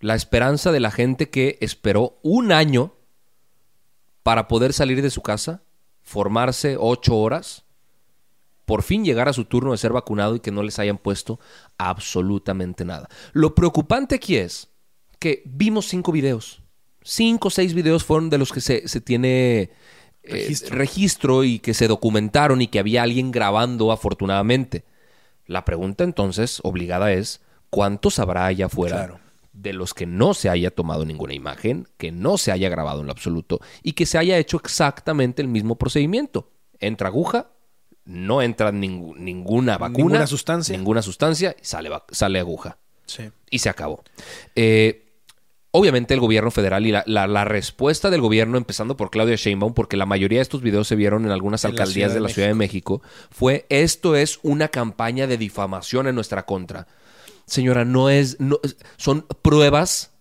La 0.00 0.14
esperanza 0.14 0.72
de 0.72 0.80
la 0.80 0.90
gente 0.90 1.28
que 1.30 1.58
esperó 1.60 2.18
un 2.22 2.52
año 2.52 2.94
para 4.22 4.48
poder 4.48 4.72
salir 4.72 5.02
de 5.02 5.10
su 5.10 5.20
casa, 5.22 5.62
formarse 6.00 6.76
ocho 6.78 7.16
horas, 7.18 7.64
por 8.64 8.82
fin 8.82 9.04
llegar 9.04 9.28
a 9.28 9.32
su 9.32 9.44
turno 9.44 9.72
de 9.72 9.78
ser 9.78 9.92
vacunado 9.92 10.36
y 10.36 10.40
que 10.40 10.50
no 10.52 10.62
les 10.62 10.78
hayan 10.78 10.96
puesto 10.96 11.38
absolutamente 11.76 12.84
nada. 12.84 13.08
Lo 13.32 13.54
preocupante 13.54 14.14
aquí 14.14 14.36
es 14.36 14.68
que 15.18 15.42
vimos 15.44 15.86
cinco 15.86 16.12
videos. 16.12 16.61
Cinco 17.04 17.48
o 17.48 17.50
seis 17.50 17.74
videos 17.74 18.04
fueron 18.04 18.30
de 18.30 18.38
los 18.38 18.52
que 18.52 18.60
se, 18.60 18.86
se 18.88 19.00
tiene 19.00 19.70
eh, 20.22 20.56
Registro. 20.70 21.44
y 21.44 21.58
que 21.58 21.74
se 21.74 21.88
documentaron 21.88 22.62
y 22.62 22.68
que 22.68 22.78
había 22.78 23.02
alguien 23.02 23.30
grabando 23.32 23.90
afortunadamente. 23.92 24.84
La 25.46 25.64
pregunta 25.64 26.04
entonces 26.04 26.60
obligada 26.62 27.12
es, 27.12 27.40
¿cuántos 27.70 28.18
habrá 28.18 28.46
allá 28.46 28.66
afuera 28.66 28.96
Claro. 28.96 29.20
de 29.52 29.72
los 29.72 29.94
que 29.94 30.06
no 30.06 30.34
se 30.34 30.48
haya 30.48 30.70
tomado 30.70 31.04
ninguna 31.04 31.34
imagen, 31.34 31.88
que 31.98 32.12
no 32.12 32.38
se 32.38 32.52
haya 32.52 32.68
grabado 32.68 33.00
en 33.00 33.06
lo 33.06 33.12
absoluto 33.12 33.60
y 33.82 33.92
que 33.92 34.06
se 34.06 34.18
haya 34.18 34.38
hecho 34.38 34.56
exactamente 34.58 35.42
el 35.42 35.48
mismo 35.48 35.76
procedimiento? 35.76 36.50
Entra 36.78 37.08
aguja, 37.08 37.48
no 38.04 38.42
entra 38.42 38.72
ningú- 38.72 39.16
ninguna 39.16 39.78
vacuna, 39.78 39.98
Ninguna 39.98 40.26
sustancia. 40.26 40.76
ninguna 40.76 41.02
sustancia 41.02 41.56
y 41.60 41.64
sale, 41.64 41.90
sale 42.10 42.38
aguja 42.38 42.78
Sí. 43.06 43.24
y 43.50 43.58
se 43.58 43.68
acabó. 43.68 44.02
Eh, 44.56 45.01
obviamente 45.72 46.14
el 46.14 46.20
gobierno 46.20 46.50
federal 46.50 46.86
y 46.86 46.92
la, 46.92 47.02
la- 47.06 47.26
la 47.26 47.44
respuesta 47.44 48.08
del 48.10 48.20
gobierno, 48.20 48.56
empezando 48.58 48.96
por 48.96 49.10
Claudia 49.10 49.36
Sheinbaum, 49.36 49.74
porque 49.74 49.96
la 49.96 50.06
mayoría 50.06 50.38
de 50.38 50.42
estos 50.42 50.62
videos 50.62 50.86
se 50.86 50.96
vieron 50.96 51.24
en 51.24 51.30
algunas 51.32 51.64
En 51.64 51.70
alcaldías 51.72 52.10
de 52.10 52.14
de 52.14 52.20
la 52.20 52.28
Ciudad 52.28 52.48
de 52.48 52.54
México, 52.54 53.02
fue 53.30 53.66
esto 53.68 54.14
es 54.14 54.38
una 54.42 54.68
campaña 54.68 55.26
de 55.26 55.36
difamación 55.38 56.06
en 56.06 56.14
nuestra 56.14 56.46
contra. 56.46 56.86
Señora, 57.46 57.84
no 57.84 58.08
es, 58.08 58.38
no, 58.40 58.60
son 58.96 59.26
pruebas 59.42 60.12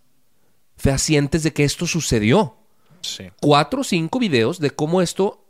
fehacientes 0.78 1.44
de 1.44 1.54
que 1.54 1.64
esto 1.64 1.86
sucedió. 1.86 2.56
Sí. 3.02 3.26
Cuatro 3.40 3.82
o 3.82 3.84
cinco 3.84 4.20
videos 4.20 4.60
de 4.60 4.72
cómo 4.72 5.02
esto 5.02 5.46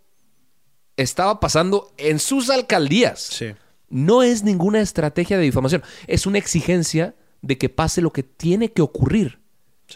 estaba 0.98 1.40
pasando 1.40 1.92
en 1.98 2.20
sus 2.20 2.50
alcaldías. 2.50 3.20
Sí. 3.22 3.48
No 3.90 4.24
es 4.24 4.44
ninguna 4.44 4.80
estrategia 4.82 5.38
de 5.38 5.44
difamación, 5.44 5.84
es 6.08 6.26
una 6.26 6.38
exigencia 6.38 7.14
de 7.42 7.58
que 7.58 7.68
pase 7.70 8.02
lo 8.02 8.12
que 8.14 8.24
tiene 8.24 8.72
que 8.72 8.82
ocurrir, 8.82 9.41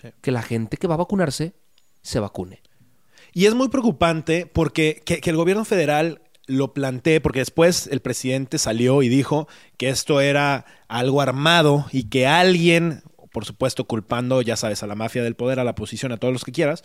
Sí. 0.01 0.09
que 0.21 0.31
la 0.31 0.41
gente 0.41 0.77
que 0.77 0.87
va 0.87 0.95
a 0.95 0.97
vacunarse 0.97 1.53
se 2.01 2.19
vacune. 2.19 2.61
Y 3.33 3.45
es 3.45 3.53
muy 3.53 3.69
preocupante 3.69 4.45
porque 4.45 5.01
que, 5.05 5.19
que 5.19 5.29
el 5.29 5.35
gobierno 5.35 5.65
federal 5.65 6.21
lo 6.47 6.73
plantee, 6.73 7.21
porque 7.21 7.39
después 7.39 7.87
el 7.87 8.01
presidente 8.01 8.57
salió 8.57 9.01
y 9.01 9.09
dijo 9.09 9.47
que 9.77 9.89
esto 9.89 10.21
era 10.21 10.65
algo 10.87 11.21
armado 11.21 11.85
y 11.91 12.03
que 12.09 12.27
alguien, 12.27 13.03
por 13.31 13.45
supuesto 13.45 13.85
culpando, 13.85 14.41
ya 14.41 14.55
sabes, 14.55 14.83
a 14.83 14.87
la 14.87 14.95
mafia 14.95 15.23
del 15.23 15.35
poder, 15.35 15.59
a 15.59 15.63
la 15.63 15.71
oposición, 15.71 16.11
a 16.11 16.17
todos 16.17 16.33
los 16.33 16.45
que 16.45 16.51
quieras, 16.51 16.83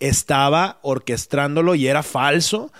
estaba 0.00 0.78
orquestrándolo 0.82 1.74
y 1.74 1.86
era 1.86 2.02
falso. 2.02 2.72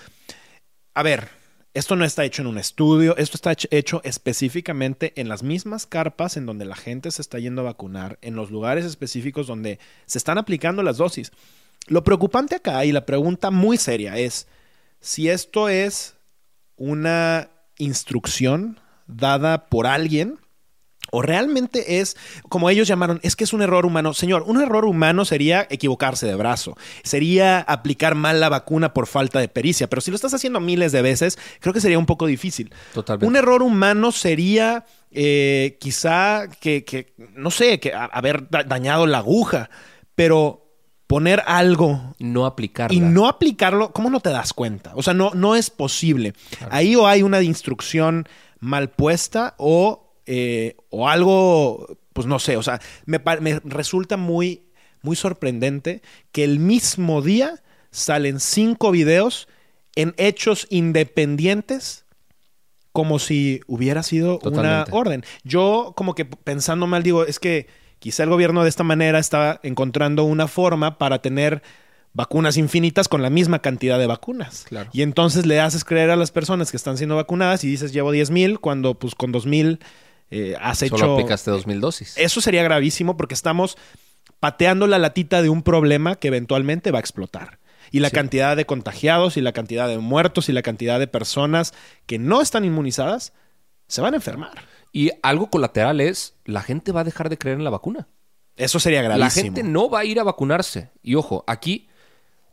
A 0.95 1.03
ver, 1.03 1.29
Esto 1.75 1.97
no 1.97 2.05
está 2.05 2.25
hecho 2.25 2.43
en 2.43 2.49
un 2.49 2.59
estudio, 2.59 3.17
esto 3.19 3.37
está 3.37 3.55
hecho 3.71 4.01
específicamente 4.03 5.13
en 5.21 5.29
las 5.29 5.43
mismas 5.43 5.87
carpas 5.87 6.37
en 6.37 6.47
donde 6.47 6.65
la 6.65 6.77
gente 6.77 7.11
se 7.11 7.23
está 7.23 7.39
yendo 7.39 7.61
a 7.61 7.67
vacunar, 7.67 8.19
en 8.23 8.35
los 8.35 8.51
lugares 8.51 8.85
específicos 8.85 9.47
donde 9.47 9.79
se 10.07 10.19
están 10.19 10.39
aplicando 10.39 10.83
las 10.83 10.97
dosis. 10.97 11.31
Lo 11.87 12.05
preocupante 12.05 12.57
acá 12.57 12.85
y 12.85 12.93
la 12.93 13.07
pregunta 13.07 13.51
muy 13.51 13.77
seria 13.77 14.19
es 14.19 14.49
si 15.01 15.29
esto 15.29 15.69
es 15.69 16.17
una 16.77 17.51
instrucción 17.77 18.81
dada 19.07 19.67
por 19.67 19.87
alguien 19.87 20.39
o 21.11 21.23
realmente 21.23 22.01
es, 22.01 22.17
como 22.49 22.71
ellos 22.71 22.89
llamaron, 22.89 23.21
es 23.23 23.37
que 23.37 23.45
es 23.45 23.53
un 23.53 23.63
error 23.63 23.87
humano. 23.87 24.15
Señor, 24.15 24.45
un 24.47 24.61
error 24.61 24.85
humano 24.85 25.25
sería 25.25 25.67
equivocarse 25.71 26.27
de 26.27 26.35
brazo, 26.35 26.77
sería 27.03 27.61
aplicar 27.61 28.15
mal 28.15 28.41
la 28.41 28.49
vacuna 28.49 28.95
por 28.95 29.07
falta 29.07 29.41
de 29.41 29.49
pericia, 29.49 29.89
pero 29.89 30.01
si 30.01 30.11
lo 30.11 30.15
estás 30.15 30.35
haciendo 30.35 30.61
miles 30.61 30.93
de 30.93 31.03
veces, 31.03 31.39
creo 31.61 31.73
que 31.73 31.81
sería 31.81 31.99
un 31.99 32.07
poco 32.07 32.27
difícil. 32.27 32.73
Totalmente. 32.95 33.27
Un 33.27 33.37
error 33.37 33.63
humano 33.63 34.13
sería 34.13 34.85
eh, 35.11 35.79
quizá 35.81 36.49
que, 36.49 37.15
no 37.35 37.51
sé, 37.51 37.81
que 37.81 37.93
haber 37.95 38.49
dañado 38.49 39.07
la 39.07 39.19
aguja, 39.19 39.71
pero 40.15 40.65
poner 41.07 41.43
algo 41.47 42.15
no 42.19 42.45
aplicarlo 42.45 42.95
y 42.95 43.01
no 43.01 43.29
aplicarlo, 43.29 43.93
¿cómo 43.93 44.11
no 44.11 44.21
te 44.21 44.31
das 44.31 44.53
cuenta? 44.53 44.93
O 44.95 45.03
sea, 45.03 45.15
no, 45.15 45.33
no 45.35 45.57
es 45.57 45.71
posible. 45.71 46.35
Ahí 46.71 46.95
o 46.95 47.07
hay 47.07 47.23
una 47.23 47.41
instrucción 47.43 48.29
mal 48.61 48.91
puesta 48.91 49.55
o 49.57 50.08
eh, 50.31 50.77
o 50.91 51.09
algo, 51.09 51.99
pues 52.13 52.27
no 52.27 52.39
sé, 52.39 52.59
o 52.59 52.63
sea, 52.63 52.83
me, 53.07 53.19
resulta 53.65 54.19
muy, 54.19 54.69
muy 55.01 55.17
sorprendente 55.17 56.03
que 56.33 56.45
el 56.45 56.59
mismo 56.59 57.23
día 57.23 57.63
salen 57.91 58.39
cinco 58.39 58.91
videos 58.91 59.49
en 59.97 60.13
hechos 60.19 60.67
independientes 60.69 62.05
como 62.93 63.19
si 63.19 63.63
hubiera 63.67 64.03
sido 64.03 64.39
una 64.43 64.85
orden. 64.91 65.25
Yo 65.45 65.95
como 65.97 66.15
que 66.15 66.27
pensando 66.27 66.87
mal 66.87 67.03
digo, 67.03 67.25
es 67.25 67.39
que 67.39 67.67
quizá 67.99 68.25
el 68.25 68.29
gobierno 68.29 68.65
de 68.65 68.69
esta 68.69 68.85
manera 68.85 69.19
está 69.19 69.61
encontrando 69.63 70.25
una 70.25 70.47
forma 70.47 70.99
para 70.99 71.23
tener 71.23 71.63
vacunas 72.13 72.59
infinitas 72.59 73.09
con 73.09 73.23
la 73.23 73.31
misma 73.31 73.61
cantidad 73.61 73.99
de 73.99 74.07
vacunas. 74.07 74.67
Y 74.93 75.01
entonces 75.01 75.47
le 75.47 75.59
haces 75.59 75.85
creer 75.85 76.11
a 76.11 76.17
las 76.17 76.33
personas 76.33 76.71
que 76.71 76.77
están 76.77 76.99
siendo 76.99 77.17
vacunadas 77.17 77.65
y 77.65 77.69
dices 77.69 77.95
llevo 77.95 78.13
10 78.13 78.31
mil 78.31 78.61
cuando 78.61 78.99
pues 78.99 79.15
con 79.15 79.33
2 79.33 79.47
mil 79.47 79.81
eh, 80.31 80.57
has 80.61 80.79
Solo 80.79 80.97
hecho... 80.97 81.13
aplicaste 81.15 81.51
dos 81.51 81.67
mil 81.67 81.81
dosis. 81.81 82.17
Eso 82.17 82.41
sería 82.41 82.63
gravísimo 82.63 83.17
porque 83.17 83.35
estamos 83.35 83.77
pateando 84.41 84.87
la 84.87 84.99
latita 84.99 85.43
de 85.43 85.49
un 85.49 85.63
problema 85.63 86.17
que 86.17 86.29
eventualmente 86.29 86.91
va 86.91 86.99
a 86.99 87.01
explotar. 87.01 87.59
Y 87.91 88.01
la 88.01 88.11
cantidad 88.11 88.55
de 88.55 88.67
contagiados 88.67 89.39
y 89.39 89.41
la 89.41 89.53
cantidad 89.53 89.89
de 89.89 89.97
muertos 89.99 90.51
y 90.51 90.53
la 90.53 90.61
cantidad 90.61 90.99
de 90.99 91.07
personas 91.07 91.73
que 92.05 92.19
no 92.19 92.43
están 92.43 92.67
inmunizadas 92.67 93.33
se 93.87 94.03
van 94.03 94.13
a 94.13 94.19
enfermar. 94.19 94.67
Y 94.93 95.11
algo 95.23 95.49
colateral 95.49 96.01
es, 96.01 96.35
la 96.45 96.63
gente 96.63 96.93
va 96.93 97.01
a 97.01 97.05
dejar 97.05 97.31
de 97.31 97.39
creer 97.39 97.57
en 97.57 97.65
la 97.65 97.71
vacuna. 97.71 98.07
Eso 98.57 98.79
sería 98.79 99.01
gravísimo. 99.01 99.25
La 99.25 99.31
gente 99.31 99.63
no 99.63 99.89
va 99.89 100.01
a 100.01 100.05
ir 100.05 100.21
a 100.21 100.25
vacunarse. 100.25 100.91
Y 101.03 101.15
ojo, 101.15 101.45
aquí, 101.47 101.89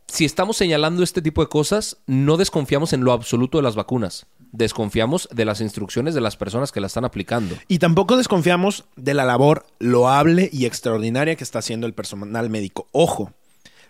si 0.08 0.24
estamos 0.24 0.56
señalando 0.56 1.04
este 1.04 1.22
tipo 1.22 1.42
de 1.42 1.50
cosas, 1.50 1.98
no 2.06 2.38
desconfiamos 2.38 2.94
en 2.94 3.04
lo 3.04 3.12
absoluto 3.12 3.58
de 3.58 3.64
las 3.64 3.76
vacunas 3.76 4.28
desconfiamos 4.56 5.30
de 5.32 5.46
las 5.46 5.62
instrucciones 5.62 6.14
de 6.14 6.22
las 6.22 6.38
personas 6.38 6.72
que 6.72 6.80
la 6.80 6.88
están 6.88 7.06
aplicando. 7.06 7.56
Y 7.68 7.80
tampoco 7.80 8.18
desconfiamos 8.18 8.86
de 8.96 9.14
la 9.14 9.26
labor 9.26 9.66
loable 9.80 10.50
y 10.52 10.66
extraordinaria 10.66 11.36
que 11.36 11.44
está 11.44 11.60
haciendo 11.60 11.88
el 11.88 11.94
personal 11.94 12.50
médico. 12.50 12.88
Ojo, 12.92 13.32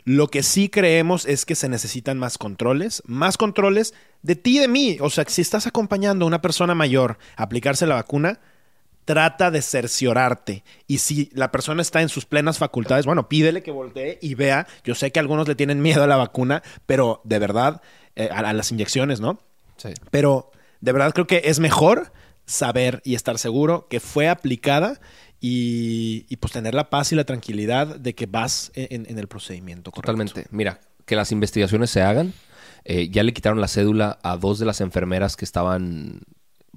lo 0.03 0.27
que 0.27 0.43
sí 0.43 0.69
creemos 0.69 1.25
es 1.25 1.45
que 1.45 1.55
se 1.55 1.69
necesitan 1.69 2.19
más 2.19 2.38
controles, 2.38 3.01
más 3.05 3.38
controles 3.38 3.93
de 4.22 4.36
ti 4.36 4.57
y 4.57 4.60
de 4.60 4.67
mí. 4.67 4.98
O 5.01 5.10
sea, 5.10 5.25
si 5.27 5.41
estás 5.41 5.67
acompañando 5.67 6.25
a 6.25 6.27
una 6.27 6.41
persona 6.41 6.75
mayor 6.75 7.17
a 7.36 7.43
aplicarse 7.43 7.88
la 7.88 7.95
vacuna, 7.95 8.39
trata 9.05 9.51
de 9.51 9.62
cerciorarte. 9.62 10.63
Y 10.88 10.98
si 10.98 11.29
la 11.34 11.51
persona 11.51 11.81
está 11.81 12.01
en 12.01 12.10
sus 12.10 12.25
plenas 12.25 12.57
facultades, 12.57 13.05
bueno, 13.05 13.29
pídele 13.29 13.63
que 13.63 13.72
voltee 13.72 14.19
y 14.22 14.36
vea. 14.36 14.67
Yo 14.84 14.95
sé 14.95 15.12
que 15.12 15.19
algunos 15.19 15.48
le 15.48 15.55
tienen 15.55 15.81
miedo 15.81 16.03
a 16.03 16.07
la 16.07 16.17
vacuna, 16.17 16.63
pero 16.86 17.22
de 17.24 17.39
verdad, 17.39 17.81
eh, 18.15 18.29
a, 18.31 18.53
las 18.53 18.72
inyecciones, 18.72 19.22
¿no? 19.22 19.39
Sí. 19.77 19.89
Pero 20.12 20.51
de 20.82 20.91
verdad 20.91 21.13
creo 21.13 21.27
que 21.27 21.41
es 21.46 21.60
mejor 21.60 22.12
saber 22.46 23.01
y 23.03 23.15
estar 23.15 23.38
seguro 23.38 23.88
que 23.89 24.00
fue 24.00 24.29
aplicada 24.29 25.00
y, 25.39 26.36
pues 26.38 26.53
tener 26.53 26.74
la 26.74 26.89
paz 26.89 27.12
y 27.12 27.15
la 27.15 27.24
tranquilidad 27.24 27.98
de 27.98 28.15
que 28.15 28.25
vas 28.25 28.72
en, 28.74 29.17
el 29.17 29.27
procedimiento. 29.27 29.91
Totalmente. 29.91 30.46
Mira, 30.50 30.79
que 31.05 31.15
las 31.15 31.32
investigaciones 31.32 31.91
se 31.91 32.01
hagan. 32.01 32.34
Eh, 32.84 33.10
ya 33.10 33.24
le 33.24 33.34
quitaron 33.34 33.62
la 33.62 33.67
cédula 33.67 34.20
a 34.24 34.38
dos 34.38 34.60
de 34.60 34.65
las 34.65 34.82
enfermeras 34.82 35.36
que 35.36 35.46
estaban 35.46 36.22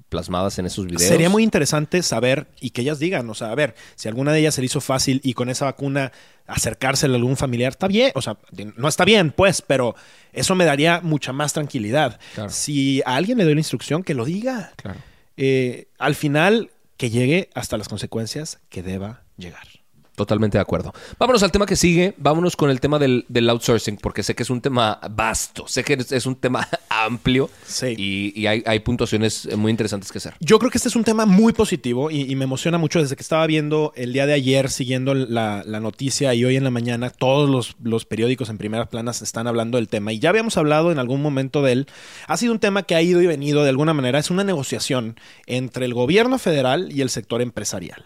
plasmadas 0.09 0.59
en 0.59 0.65
esos 0.65 0.85
videos. 0.85 1.03
Sería 1.03 1.29
muy 1.29 1.43
interesante 1.43 2.03
saber 2.03 2.47
y 2.59 2.71
que 2.71 2.81
ellas 2.81 2.99
digan, 2.99 3.29
o 3.29 3.33
sea, 3.33 3.51
a 3.51 3.55
ver, 3.55 3.75
si 3.95 4.07
alguna 4.07 4.31
de 4.33 4.39
ellas 4.39 4.55
se 4.55 4.61
le 4.61 4.65
hizo 4.65 4.81
fácil 4.81 5.21
y 5.23 5.33
con 5.33 5.49
esa 5.49 5.65
vacuna 5.65 6.11
acercársela 6.47 7.13
a 7.13 7.17
algún 7.17 7.37
familiar, 7.37 7.71
está 7.71 7.87
bien, 7.87 8.11
o 8.15 8.21
sea, 8.21 8.37
no 8.75 8.87
está 8.87 9.05
bien, 9.05 9.31
pues, 9.31 9.61
pero 9.61 9.95
eso 10.33 10.55
me 10.55 10.65
daría 10.65 10.99
mucha 11.01 11.31
más 11.31 11.53
tranquilidad. 11.53 12.19
Si 12.49 13.01
a 13.05 13.15
alguien 13.15 13.37
le 13.37 13.43
doy 13.43 13.53
la 13.53 13.59
instrucción, 13.61 14.03
que 14.03 14.13
lo 14.13 14.25
diga. 14.25 14.73
Claro. 14.75 14.99
Eh, 15.37 15.87
al 15.99 16.15
final, 16.15 16.71
que 16.97 17.09
llegue 17.09 17.49
hasta 17.53 17.77
las 17.77 17.87
consecuencias 17.87 18.59
que 18.69 18.83
deba 18.83 19.23
llegar. 19.37 19.78
Totalmente 20.19 20.57
de 20.57 20.61
acuerdo. 20.61 20.93
Vámonos 21.17 21.43
al 21.43 21.51
tema 21.53 21.65
que 21.65 21.77
sigue. 21.77 22.13
Vámonos 22.17 22.57
con 22.57 22.69
el 22.69 22.81
tema 22.81 22.99
del, 22.99 23.49
outsourcing, 23.49 23.95
porque 23.95 24.21
sé 24.21 24.35
que 24.35 24.43
es 24.43 24.49
un 24.49 24.59
tema 24.59 24.99
vasto, 25.11 25.65
sé 25.65 25.85
que 25.85 25.93
es 25.93 26.25
un 26.25 26.35
tema 26.35 26.67
amplio 26.89 27.49
sí. 27.65 27.95
y, 27.97 28.45
hay, 28.45 28.79
puntuaciones 28.81 29.47
muy 29.55 29.71
interesantes 29.71 30.11
que 30.11 30.17
hacer. 30.17 30.33
Yo 30.41 30.59
creo 30.59 30.71
que 30.71 30.77
este 30.77 30.89
es 30.89 30.97
un 30.97 31.05
tema 31.05 31.25
muy 31.25 31.53
positivo 31.53 32.11
y, 32.11 32.35
me 32.35 32.43
emociona 32.43 32.77
mucho 32.77 33.01
desde 33.01 33.15
que 33.15 33.21
estaba 33.21 33.47
viendo 33.47 33.93
el 33.95 34.11
día 34.11 34.25
de 34.25 34.33
ayer, 34.33 34.69
siguiendo 34.69 35.13
la, 35.13 35.63
noticia 35.79 36.33
y 36.33 36.43
hoy 36.43 36.57
en 36.57 36.65
la 36.65 36.69
mañana, 36.69 37.11
todos 37.11 37.49
los, 37.49 37.77
los, 37.81 38.03
periódicos 38.03 38.49
en 38.49 38.57
primeras 38.57 38.89
planas 38.89 39.21
están 39.21 39.47
hablando 39.47 39.77
del 39.77 39.87
tema 39.87 40.11
y 40.11 40.19
ya 40.19 40.31
habíamos 40.31 40.57
hablado 40.57 40.91
en 40.91 40.99
algún 40.99 41.21
momento 41.21 41.63
de 41.63 41.71
él. 41.71 41.87
Ha 42.27 42.35
sido 42.35 42.51
un 42.51 42.59
tema 42.59 42.83
que 42.83 42.95
ha 42.95 43.01
ido 43.01 43.21
y 43.21 43.27
venido 43.27 43.63
de 43.63 43.69
alguna 43.69 43.93
manera. 43.93 44.19
Es 44.19 44.31
una 44.31 44.43
negociación 44.43 45.17
entre 45.45 45.85
el 45.85 45.93
gobierno 45.93 46.39
federal 46.39 46.91
y 46.91 46.99
el 46.99 47.09
sector 47.09 47.41
empresarial. 47.41 48.03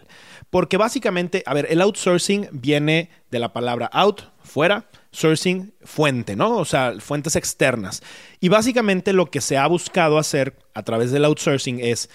Porque 0.50 0.76
básicamente, 0.76 1.42
a 1.46 1.54
ver, 1.54 1.66
el 1.70 1.80
outsourcing 1.80 2.48
viene 2.52 3.10
de 3.30 3.38
la 3.38 3.52
palabra 3.52 3.86
out, 3.92 4.22
fuera, 4.42 4.88
sourcing, 5.10 5.72
fuente, 5.82 6.36
¿no? 6.36 6.56
O 6.56 6.64
sea, 6.64 6.94
fuentes 6.98 7.36
externas. 7.36 8.02
Y 8.40 8.48
básicamente 8.48 9.12
lo 9.12 9.30
que 9.30 9.40
se 9.40 9.56
ha 9.56 9.66
buscado 9.66 10.18
hacer 10.18 10.56
a 10.74 10.82
través 10.82 11.10
del 11.12 11.24
outsourcing 11.24 11.80
es, 11.80 12.10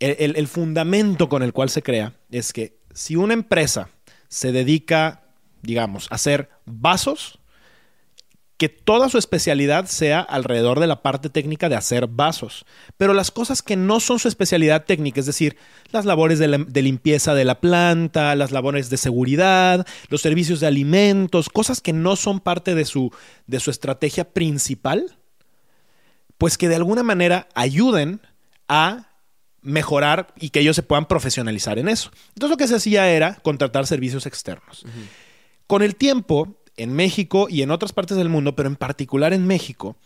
el, 0.00 0.48
fundamento 0.48 1.28
con 1.28 1.42
el 1.42 1.52
cual 1.52 1.70
se 1.70 1.82
crea 1.82 2.14
es 2.30 2.52
que 2.52 2.76
si 2.92 3.16
una 3.16 3.34
empresa 3.34 3.88
se 4.28 4.52
dedica, 4.52 5.22
digamos, 5.62 6.10
a 6.10 6.16
hacer 6.16 6.50
vasos, 6.66 7.38
que 8.56 8.68
toda 8.68 9.08
su 9.08 9.18
especialidad 9.18 9.86
sea 9.86 10.20
alrededor 10.20 10.78
de 10.78 10.86
la 10.86 11.02
parte 11.02 11.28
técnica 11.28 11.68
de 11.68 11.74
hacer 11.74 12.06
vasos. 12.06 12.64
Pero 12.96 13.12
las 13.12 13.30
cosas 13.30 13.62
que 13.62 13.76
no 13.76 13.98
son 13.98 14.20
su 14.20 14.28
especialidad 14.28 14.84
técnica, 14.84 15.20
es 15.20 15.26
decir, 15.26 15.56
las 15.90 16.04
labores 16.04 16.38
de, 16.38 16.82
limpieza 16.82 17.34
de 17.34 17.44
la 17.44 17.60
planta, 17.60 18.36
las 18.36 18.52
labores 18.52 18.90
de 18.90 18.96
seguridad, 18.96 19.86
los 20.08 20.20
servicios 20.20 20.60
de 20.60 20.68
alimentos, 20.68 21.48
cosas 21.48 21.80
que 21.80 21.92
no 21.92 22.14
son 22.14 22.38
parte 22.38 22.76
de 22.76 22.84
su, 22.84 23.10
de 23.46 23.58
su 23.58 23.70
estrategia 23.70 24.32
principal, 24.32 25.16
pues 26.38 26.56
que 26.56 26.68
de 26.68 26.76
alguna 26.76 27.02
manera 27.02 27.48
ayuden 27.54 28.20
a 28.68 29.08
mejorar 29.62 30.32
y 30.38 30.50
que 30.50 30.60
ellos 30.60 30.76
se 30.76 30.82
puedan 30.82 31.06
profesionalizar 31.06 31.78
en 31.78 31.88
eso. 31.88 32.10
Entonces 32.28 32.50
lo 32.50 32.56
que 32.56 32.68
se 32.68 32.76
hacía 32.76 33.10
era 33.10 33.36
contratar 33.36 33.86
servicios 33.86 34.26
externos. 34.26 34.84
Con 35.66 35.82
el 35.82 35.96
tiempo, 35.96 36.60
en 36.76 36.92
México 36.92 37.46
y 37.48 37.62
en 37.62 37.70
otras 37.70 37.92
partes 37.92 38.16
del 38.16 38.28
mundo, 38.28 38.56
pero 38.56 38.68
en 38.68 38.76
particular 38.76 39.32
en 39.32 39.46
México, 39.46 39.96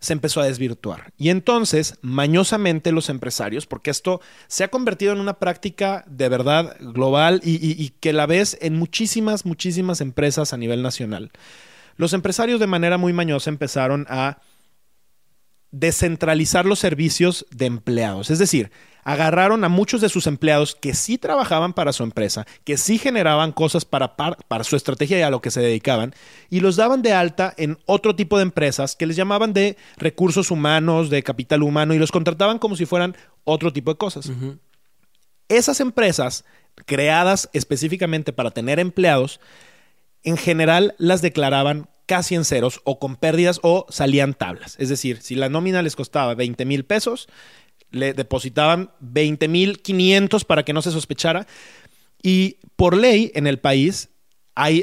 se 0.00 0.14
empezó 0.14 0.40
a 0.40 0.46
desvirtuar. 0.46 1.12
Y 1.18 1.28
entonces, 1.28 1.98
mañosamente 2.00 2.90
los 2.90 3.10
empresarios, 3.10 3.66
porque 3.66 3.90
esto 3.90 4.20
se 4.48 4.64
ha 4.64 4.68
convertido 4.68 5.12
en 5.12 5.20
una 5.20 5.34
práctica 5.34 6.04
de 6.08 6.28
verdad 6.30 6.76
global 6.80 7.40
y, 7.44 7.90
que 8.00 8.14
la 8.14 8.26
ves 8.26 8.56
en 8.62 8.76
muchísimas, 8.76 9.44
muchísimas 9.44 10.00
empresas 10.00 10.52
a 10.52 10.56
nivel 10.56 10.82
nacional, 10.82 11.30
los 11.96 12.14
empresarios 12.14 12.60
de 12.60 12.66
manera 12.66 12.96
muy 12.96 13.12
mañosa 13.12 13.50
empezaron 13.50 14.06
a 14.08 14.38
descentralizar 15.70 16.66
los 16.66 16.78
servicios 16.78 17.46
de 17.50 17.66
empleados. 17.66 18.30
Es 18.30 18.38
decir, 18.38 18.70
agarraron 19.04 19.64
a 19.64 19.68
muchos 19.68 20.00
de 20.00 20.08
sus 20.08 20.26
empleados 20.26 20.74
que 20.74 20.94
sí 20.94 21.18
trabajaban 21.18 21.72
para 21.72 21.92
su 21.92 22.02
empresa, 22.02 22.46
que 22.64 22.76
sí 22.76 22.98
generaban 22.98 23.52
cosas 23.52 23.84
para, 23.84 24.16
para, 24.16 24.64
su 24.64 24.76
estrategia 24.76 25.18
y 25.18 25.22
a 25.22 25.30
lo 25.30 25.40
que 25.40 25.50
se 25.50 25.60
dedicaban, 25.60 26.14
y 26.48 26.60
los 26.60 26.76
daban 26.76 27.02
de 27.02 27.12
alta 27.12 27.54
en 27.56 27.78
otro 27.86 28.14
tipo 28.14 28.36
de 28.36 28.42
empresas 28.42 28.96
que 28.96 29.06
les 29.06 29.16
llamaban 29.16 29.52
de 29.52 29.76
recursos 29.96 30.50
humanos, 30.50 31.10
de 31.10 31.22
capital 31.22 31.62
humano, 31.62 31.94
y 31.94 31.98
los 31.98 32.12
contrataban 32.12 32.58
como 32.58 32.76
si 32.76 32.86
fueran 32.86 33.16
otro 33.44 33.72
tipo 33.72 33.90
de 33.90 33.98
cosas. 33.98 34.30
Esas 35.48 35.80
empresas, 35.80 36.44
creadas 36.86 37.48
específicamente 37.52 38.32
para 38.32 38.50
tener 38.50 38.78
empleados, 38.78 39.40
en 40.24 40.36
general 40.36 40.94
las 40.98 41.22
declaraban 41.22 41.88
casi 42.06 42.34
en 42.34 42.44
ceros 42.44 42.80
o 42.84 42.98
con 42.98 43.16
pérdidas 43.16 43.60
o 43.62 43.86
salían 43.88 44.34
tablas. 44.34 44.76
Es 44.78 44.88
decir, 44.88 45.22
si 45.22 45.36
la 45.36 45.48
nómina 45.48 45.82
les 45.82 45.96
costaba 45.96 46.34
20 46.34 46.64
mil 46.64 46.84
pesos, 46.84 47.28
le 47.90 48.14
depositaban 48.14 48.90
20 49.00 49.48
mil 49.48 49.80
500 49.80 50.44
para 50.44 50.64
que 50.64 50.72
no 50.72 50.82
se 50.82 50.90
sospechara. 50.90 51.46
Y 52.22 52.58
por 52.76 52.96
ley 52.96 53.30
en 53.34 53.46
el 53.46 53.58
país 53.58 54.10
hay, 54.54 54.82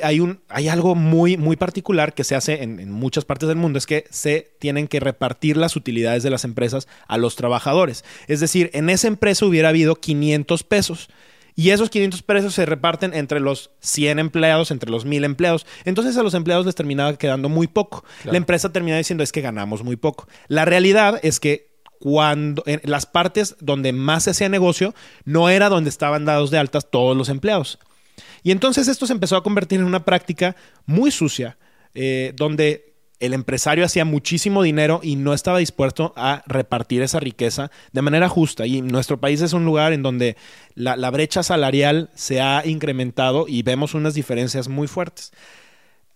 algo 0.69 0.95
muy, 0.95 1.37
muy 1.37 1.55
particular 1.55 2.13
que 2.13 2.23
se 2.23 2.35
hace 2.35 2.63
en, 2.63 2.79
en, 2.79 2.89
muchas 2.89 3.25
partes 3.25 3.47
del 3.47 3.57
mundo, 3.57 3.77
es 3.77 3.85
que 3.85 4.05
se 4.09 4.55
tienen 4.59 4.87
que 4.87 4.99
repartir 4.99 5.57
las 5.57 5.75
utilidades 5.75 6.23
de 6.23 6.29
las 6.29 6.45
empresas 6.45 6.87
a 7.07 7.17
los 7.17 7.35
trabajadores. 7.35 8.03
Es 8.27 8.39
decir, 8.39 8.71
en 8.73 8.89
esa 8.89 9.07
empresa 9.07 9.45
hubiera 9.45 9.69
habido 9.69 9.95
500 9.95 10.63
pesos. 10.63 11.09
Y 11.57 11.71
esos 11.71 11.89
500 11.89 12.21
pesos 12.21 12.53
se 12.53 12.67
reparten 12.67 13.15
entre 13.15 13.39
los 13.39 13.71
100 13.79 14.19
empleados, 14.19 14.69
entre 14.69 14.91
los 14.91 15.05
1000 15.05 15.23
empleados. 15.23 15.65
Entonces 15.85 16.15
a 16.15 16.21
los 16.21 16.35
empleados 16.35 16.67
les 16.67 16.75
terminaba 16.75 17.17
quedando 17.17 17.49
muy 17.49 17.65
poco. 17.65 18.05
Claro. 18.21 18.33
La 18.33 18.37
empresa 18.37 18.71
terminaba 18.71 18.99
diciendo 18.99 19.23
es 19.23 19.31
que 19.31 19.41
ganamos 19.41 19.83
muy 19.83 19.95
poco. 19.95 20.27
La 20.49 20.65
realidad 20.65 21.19
es 21.23 21.39
que 21.39 21.71
cuando 21.99 22.61
en 22.67 22.79
las 22.83 23.07
partes 23.07 23.55
donde 23.59 23.91
más 23.91 24.25
se 24.25 24.29
hacía 24.29 24.49
negocio 24.49 24.93
no 25.25 25.49
era 25.49 25.69
donde 25.69 25.89
estaban 25.89 26.25
dados 26.25 26.51
de 26.51 26.59
altas 26.59 26.91
todos 26.91 27.17
los 27.17 27.27
empleados. 27.27 27.79
Y 28.43 28.51
entonces 28.51 28.87
esto 28.87 29.07
se 29.07 29.13
empezó 29.13 29.35
a 29.35 29.41
convertir 29.41 29.79
en 29.79 29.85
una 29.87 30.05
práctica 30.05 30.55
muy 30.85 31.09
sucia, 31.09 31.57
eh, 31.95 32.33
donde 32.35 32.86
el 33.19 33.33
empresario 33.33 33.85
hacía 33.85 34.05
muchísimo 34.05 34.61
dinero 34.61 34.99
y 35.01 35.15
no 35.15 35.33
estaba 35.33 35.57
dispuesto 35.57 36.13
a 36.15 36.43
repartir 36.45 37.01
esa 37.01 37.19
riqueza 37.19 37.71
de 37.91 38.01
manera 38.01 38.29
justa. 38.29 38.67
Y 38.67 38.81
nuestro 38.81 39.19
país 39.19 39.41
es 39.41 39.53
un 39.53 39.65
lugar 39.65 39.93
en 39.93 40.03
donde 40.03 40.37
la, 40.75 41.09
brecha 41.09 41.41
salarial 41.41 42.09
se 42.13 42.41
ha 42.41 42.65
incrementado 42.65 43.45
y 43.47 43.63
vemos 43.63 43.93
unas 43.93 44.13
diferencias 44.13 44.67
muy 44.67 44.87
fuertes. 44.87 45.31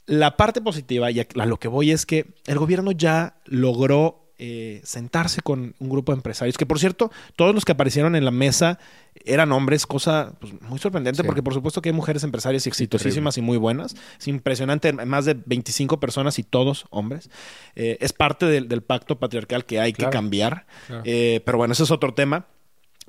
La 0.05 0.37
parte 0.37 0.61
positiva, 0.61 1.09
y 1.11 1.21
a 1.21 1.45
lo 1.45 1.57
que 1.57 1.67
voy, 1.67 1.91
es 1.91 2.05
que 2.05 2.27
el 2.45 2.59
gobierno 2.59 2.91
ya 2.91 3.35
logró 3.45 4.30
eh, 4.43 4.81
sentarse 4.83 5.43
con 5.43 5.75
un 5.77 5.89
grupo 5.89 6.11
de 6.11 6.15
empresarios, 6.15 6.57
que 6.57 6.65
por 6.65 6.79
cierto, 6.79 7.11
todos 7.35 7.53
los 7.53 7.63
que 7.63 7.73
aparecieron 7.73 8.15
en 8.15 8.25
la 8.25 8.31
mesa 8.31 8.79
eran 9.23 9.51
hombres, 9.51 9.85
cosa 9.85 10.33
pues, 10.39 10.59
muy 10.61 10.79
sorprendente, 10.79 11.21
sí. 11.21 11.27
porque 11.27 11.43
por 11.43 11.53
supuesto 11.53 11.79
que 11.79 11.89
hay 11.89 11.93
mujeres 11.93 12.23
empresarias 12.23 12.65
exitosísimas 12.65 13.35
sí, 13.35 13.41
y 13.41 13.43
muy 13.43 13.59
buenas. 13.59 13.95
Es 14.19 14.27
impresionante, 14.27 14.93
más 14.93 15.25
de 15.25 15.35
25 15.45 15.99
personas 15.99 16.39
y 16.39 16.43
todos 16.43 16.87
hombres. 16.89 17.29
Eh, 17.75 17.99
es 18.01 18.13
parte 18.13 18.47
del, 18.47 18.67
del, 18.67 18.81
pacto 18.81 19.19
patriarcal 19.19 19.63
que 19.63 19.79
hay 19.79 19.93
claro. 19.93 20.09
que 20.09 20.17
cambiar. 20.17 20.65
Claro. 20.87 21.03
Eh, 21.05 21.43
pero 21.45 21.59
bueno, 21.59 21.73
ese 21.73 21.83
es 21.83 21.91
otro 21.91 22.15
tema. 22.15 22.47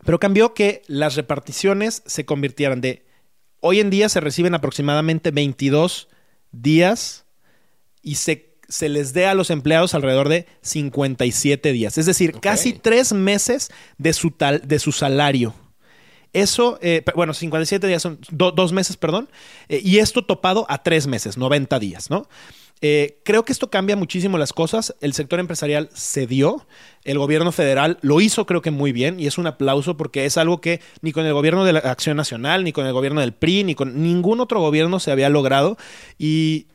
Pero 0.05 0.21
cambió 0.21 0.53
que 0.53 0.83
las 0.87 1.17
reparticiones 1.17 2.03
se 2.05 2.27
convirtieran 2.27 2.83
de... 2.83 3.07
Hoy 3.61 3.81
en 3.81 3.89
día 3.89 4.11
se 4.11 4.21
reciben 4.21 4.55
aproximadamente 4.55 5.31
22 5.31 6.09
días 6.51 7.25
y 8.03 8.17
se 8.17 8.52
se 8.73 8.89
les 8.89 9.13
dé 9.13 9.27
a 9.27 9.35
los 9.35 9.51
empleados 9.51 9.93
alrededor 9.95 10.31
de 10.31 10.47
57 10.63 11.73
días. 11.73 11.99
Es 11.99 12.07
decir, 12.07 12.31
okay. 12.31 12.41
casi 12.41 12.73
tres 12.73 13.13
meses 13.13 13.71
de 13.99 14.15
su, 14.15 14.31
tal, 14.31 14.63
de 14.65 14.79
su 14.79 14.93
salario. 14.93 15.55
Eso, 16.33 16.79
eh, 16.81 17.05
bueno, 17.15 17.35
57 17.35 17.87
días 17.87 18.01
son 18.01 18.19
do, 18.31 18.51
dos 18.51 18.73
meses, 18.73 18.97
perdón. 18.97 19.29
Eh, 19.69 19.83
y 19.85 19.99
esto 19.99 20.25
topado 20.25 20.65
a 20.71 20.83
tres 20.83 21.07
meses, 21.07 21.37
90 21.37 21.79
días, 21.79 22.09
¿no? 22.09 22.27
Eh, 22.81 23.21
creo 23.25 23.45
que 23.45 23.53
esto 23.53 23.69
cambia 23.69 23.95
muchísimo 23.95 24.39
las 24.39 24.55
cosas. 24.55 24.95
El 25.03 25.13
sector 25.13 25.39
empresarial 25.39 25.91
cedió. 25.95 26.67
El 27.05 27.19
gobierno 27.19 27.53
federal 27.53 27.99
lo 28.01 28.23
hizo, 28.23 28.47
creo 28.47 28.63
que 28.63 28.71
muy 28.71 28.93
bien. 28.93 29.21
Y 29.21 29.27
es 29.27 29.37
un 29.37 29.47
aplauso 29.47 29.99
porque 29.99 30.25
es 30.25 30.39
algo 30.39 30.63
que 30.63 30.81
ni 31.03 31.13
con 31.13 31.27
el 31.27 31.35
gobierno 31.35 31.67
de 31.67 31.75
la 31.75 31.81
Acción 31.81 32.17
Nacional, 32.17 32.65
ni 32.65 32.73
con 32.73 32.87
el 32.87 32.95
gobierno 32.95 33.21
del 33.21 33.35
PRI, 33.35 33.65
ni 33.65 33.75
con 33.75 34.03
ningún 34.03 34.41
otro 34.41 34.61
gobierno 34.61 34.99
se 34.99 35.13
había 35.13 35.29
logrado. 35.29 35.77
Y 36.19 36.69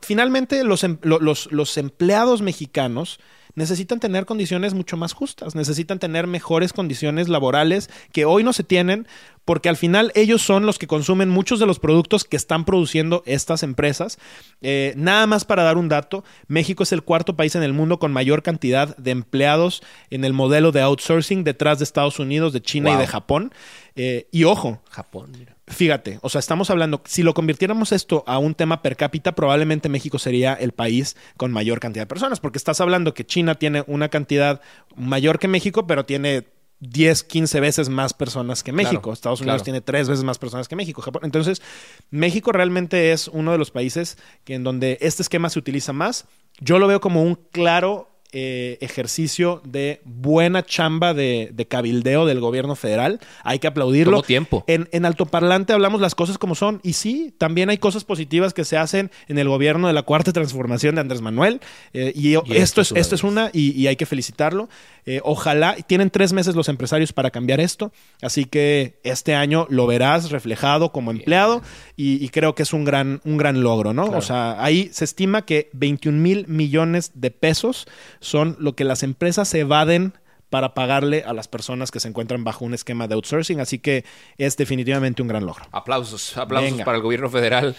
finalmente 0.00 0.64
los, 0.64 0.84
los, 1.02 1.52
los, 1.52 1.76
empleados 1.76 2.42
mexicanos 2.42 3.20
necesitan 3.54 4.00
tener 4.00 4.26
condiciones 4.26 4.74
mucho 4.74 4.96
más 4.96 5.12
justas, 5.12 5.54
necesitan 5.54 5.98
tener 5.98 6.26
mejores 6.26 6.72
condiciones 6.72 7.28
laborales 7.28 7.90
que 8.12 8.24
hoy 8.24 8.44
no 8.44 8.52
se 8.52 8.64
tienen 8.64 9.06
porque 9.44 9.68
al 9.68 9.76
final 9.76 10.12
ellos 10.14 10.42
son 10.42 10.64
los 10.64 10.78
que 10.78 10.86
consumen 10.86 11.28
muchos 11.28 11.58
de 11.58 11.66
los 11.66 11.78
productos 11.80 12.24
que 12.24 12.36
están 12.36 12.64
produciendo 12.64 13.22
estas 13.26 13.62
empresas. 13.62 14.18
Eh, 14.60 14.92
nada 14.96 15.26
más 15.26 15.44
para 15.44 15.64
dar 15.64 15.76
un 15.76 15.88
dato, 15.88 16.24
México 16.46 16.84
es 16.84 16.92
el 16.92 17.02
cuarto 17.02 17.36
país 17.36 17.54
en 17.56 17.62
el 17.62 17.72
mundo 17.72 17.98
con 17.98 18.12
mayor 18.12 18.42
cantidad 18.42 18.96
de 18.96 19.10
empleados 19.10 19.82
en 20.10 20.24
el 20.24 20.32
modelo 20.32 20.72
de 20.72 20.82
outsourcing 20.82 21.42
detrás 21.42 21.78
de 21.78 21.84
Estados 21.84 22.18
Unidos, 22.18 22.52
de 22.52 22.62
China 22.62 22.90
wow. 22.90 22.98
y 22.98 23.00
de 23.00 23.06
Japón. 23.08 23.52
Eh, 23.96 24.28
y 24.30 24.44
ojo, 24.44 24.82
Japón, 24.90 25.32
mira. 25.36 25.56
Fíjate, 25.70 26.18
o 26.22 26.28
sea, 26.28 26.40
estamos 26.40 26.68
hablando, 26.70 27.00
si 27.06 27.22
lo 27.22 27.32
convirtiéramos 27.32 27.92
esto 27.92 28.24
a 28.26 28.38
un 28.38 28.54
tema 28.54 28.82
per 28.82 28.96
cápita, 28.96 29.36
probablemente 29.36 29.88
México 29.88 30.18
sería 30.18 30.52
el 30.54 30.72
país 30.72 31.16
con 31.36 31.52
mayor 31.52 31.78
cantidad 31.78 32.02
de 32.02 32.08
personas, 32.08 32.40
porque 32.40 32.58
estás 32.58 32.80
hablando 32.80 33.14
que 33.14 33.24
China 33.24 33.54
tiene 33.54 33.84
una 33.86 34.08
cantidad 34.08 34.60
mayor 34.96 35.38
que 35.38 35.46
México, 35.46 35.86
pero 35.86 36.04
tiene 36.04 36.44
10, 36.80 37.22
15 37.22 37.60
veces 37.60 37.88
más 37.88 38.14
personas 38.14 38.64
que 38.64 38.72
México. 38.72 39.02
Claro, 39.02 39.12
Estados 39.12 39.40
Unidos 39.40 39.58
claro. 39.58 39.64
tiene 39.64 39.80
tres 39.80 40.08
veces 40.08 40.24
más 40.24 40.38
personas 40.38 40.66
que 40.66 40.76
México. 40.76 41.02
Japón. 41.02 41.22
Entonces, 41.24 41.62
México 42.10 42.52
realmente 42.52 43.12
es 43.12 43.28
uno 43.28 43.52
de 43.52 43.58
los 43.58 43.70
países 43.70 44.18
que 44.44 44.54
en 44.54 44.64
donde 44.64 44.98
este 45.00 45.22
esquema 45.22 45.50
se 45.50 45.58
utiliza 45.58 45.92
más. 45.92 46.26
Yo 46.58 46.78
lo 46.78 46.88
veo 46.88 47.00
como 47.00 47.22
un 47.22 47.36
claro 47.52 48.09
eh, 48.32 48.78
ejercicio 48.80 49.60
de 49.64 50.00
buena 50.04 50.64
chamba 50.64 51.14
de, 51.14 51.50
de, 51.52 51.66
cabildeo 51.66 52.26
del 52.26 52.38
gobierno 52.38 52.76
federal. 52.76 53.18
Hay 53.42 53.58
que 53.58 53.66
aplaudirlo. 53.66 54.18
Todo 54.18 54.22
tiempo. 54.22 54.64
En, 54.68 54.88
en 54.92 55.04
altoparlante 55.04 55.72
hablamos 55.72 56.00
las 56.00 56.14
cosas 56.14 56.38
como 56.38 56.54
son. 56.54 56.80
Y 56.84 56.92
sí, 56.92 57.34
también 57.38 57.70
hay 57.70 57.78
cosas 57.78 58.04
positivas 58.04 58.54
que 58.54 58.64
se 58.64 58.76
hacen 58.76 59.10
en 59.26 59.38
el 59.38 59.48
gobierno 59.48 59.88
de 59.88 59.94
la 59.94 60.02
cuarta 60.02 60.32
transformación 60.32 60.94
de 60.94 61.00
Andrés 61.00 61.22
Manuel. 61.22 61.60
Eh, 61.92 62.12
y, 62.14 62.34
y, 62.34 62.56
esto, 62.56 62.80
es, 62.80 62.92
esto 62.92 63.16
es 63.16 63.24
una 63.24 63.50
y, 63.52 63.72
y, 63.72 63.88
hay 63.88 63.96
que 63.96 64.06
felicitarlo. 64.06 64.68
Eh, 65.06 65.20
ojalá, 65.24 65.74
tienen 65.74 66.10
tres 66.10 66.32
meses 66.32 66.54
los 66.54 66.68
empresarios 66.68 67.12
para 67.12 67.30
cambiar 67.30 67.58
esto. 67.60 67.92
Así 68.22 68.44
que 68.44 69.00
este 69.02 69.34
año 69.34 69.66
lo 69.70 69.88
verás 69.88 70.30
reflejado 70.30 70.92
como 70.92 71.10
empleado. 71.10 71.62
Y, 72.02 72.24
y, 72.24 72.30
creo 72.30 72.54
que 72.54 72.62
es 72.62 72.72
un 72.72 72.84
gran, 72.84 73.20
un 73.24 73.36
gran 73.36 73.62
logro, 73.62 73.92
¿no? 73.92 74.04
Claro. 74.04 74.18
O 74.18 74.22
sea, 74.22 74.62
ahí 74.64 74.88
se 74.90 75.04
estima 75.04 75.44
que 75.44 75.68
21 75.74 76.16
mil 76.16 76.48
millones 76.48 77.12
de 77.12 77.30
pesos 77.30 77.86
son 78.20 78.56
lo 78.58 78.74
que 78.74 78.84
las 78.84 79.02
empresas 79.02 79.48
se 79.48 79.60
evaden 79.60 80.14
para 80.48 80.72
pagarle 80.72 81.24
a 81.26 81.34
las 81.34 81.46
personas 81.46 81.90
que 81.90 82.00
se 82.00 82.08
encuentran 82.08 82.42
bajo 82.42 82.64
un 82.64 82.72
esquema 82.72 83.06
de 83.06 83.16
outsourcing. 83.16 83.60
Así 83.60 83.80
que 83.80 84.06
es 84.38 84.56
definitivamente 84.56 85.20
un 85.20 85.28
gran 85.28 85.44
logro. 85.44 85.64
Aplausos, 85.72 86.38
aplausos 86.38 86.70
Venga. 86.70 86.84
para 86.86 86.96
el 86.96 87.02
gobierno 87.02 87.28
federal 87.28 87.76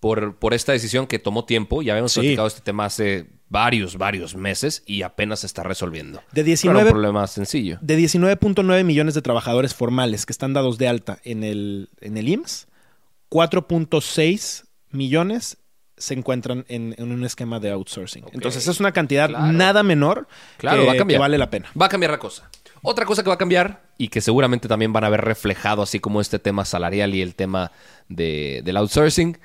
por, 0.00 0.36
por 0.36 0.52
esta 0.52 0.72
decisión 0.72 1.06
que 1.06 1.18
tomó 1.18 1.46
tiempo. 1.46 1.80
Ya 1.80 1.94
habíamos 1.94 2.12
sí. 2.12 2.20
platicado 2.20 2.48
este 2.48 2.60
tema 2.60 2.84
hace 2.84 3.26
varios, 3.48 3.96
varios 3.96 4.36
meses 4.36 4.82
y 4.86 5.00
apenas 5.00 5.40
se 5.40 5.46
está 5.46 5.62
resolviendo. 5.62 6.22
De 6.32 6.44
19, 6.44 6.78
Pero 6.78 6.88
un 6.88 6.92
problema 6.92 7.26
sencillo. 7.26 7.78
De 7.80 7.98
19.9 7.98 8.84
millones 8.84 9.14
de 9.14 9.22
trabajadores 9.22 9.74
formales 9.74 10.24
que 10.26 10.32
están 10.32 10.52
dados 10.52 10.78
de 10.78 10.88
alta 10.88 11.18
en 11.24 11.42
el, 11.42 11.88
en 12.00 12.16
el 12.16 12.28
IMSS, 12.28 12.68
4.6 13.32 14.64
millones 14.90 15.56
se 15.96 16.12
encuentran 16.12 16.66
en, 16.68 16.94
en, 16.98 17.12
un 17.12 17.24
esquema 17.24 17.60
de 17.60 17.70
outsourcing. 17.70 18.24
Okay. 18.24 18.34
Entonces 18.34 18.68
es 18.68 18.78
una 18.78 18.92
cantidad 18.92 19.28
claro. 19.28 19.52
nada 19.52 19.82
menor 19.82 20.28
claro, 20.58 20.82
que, 20.82 20.86
va 20.86 20.92
a 20.92 20.96
cambiar. 20.96 21.18
que 21.18 21.20
vale 21.20 21.38
la 21.38 21.48
pena. 21.48 21.70
Va 21.80 21.86
a 21.86 21.88
cambiar 21.88 22.10
la 22.10 22.18
cosa. 22.18 22.50
Otra 22.82 23.06
cosa 23.06 23.22
que 23.22 23.28
va 23.28 23.36
a 23.36 23.38
cambiar 23.38 23.84
y 23.96 24.08
que 24.08 24.20
seguramente 24.20 24.68
también 24.68 24.92
van 24.92 25.04
a 25.04 25.08
ver 25.08 25.22
reflejado, 25.22 25.80
así 25.80 25.98
como 25.98 26.20
este 26.20 26.38
tema 26.38 26.66
salarial 26.66 27.14
y 27.14 27.22
el 27.22 27.34
tema 27.34 27.72
de, 28.08 28.60
del 28.64 28.76
outsourcing, 28.76 29.38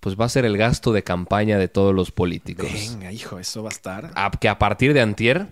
pues 0.00 0.16
va 0.18 0.24
a 0.24 0.28
ser 0.28 0.44
el 0.44 0.56
gasto 0.56 0.92
de 0.92 1.04
campaña 1.04 1.58
de 1.58 1.68
todos 1.68 1.94
los 1.94 2.10
políticos. 2.10 2.68
Venga, 2.72 3.12
hijo, 3.12 3.38
eso 3.38 3.62
va 3.62 3.68
a 3.68 3.72
estar. 3.72 4.10
A, 4.16 4.30
que 4.32 4.48
a 4.48 4.58
partir 4.58 4.94
de 4.94 5.00
antier, 5.00 5.46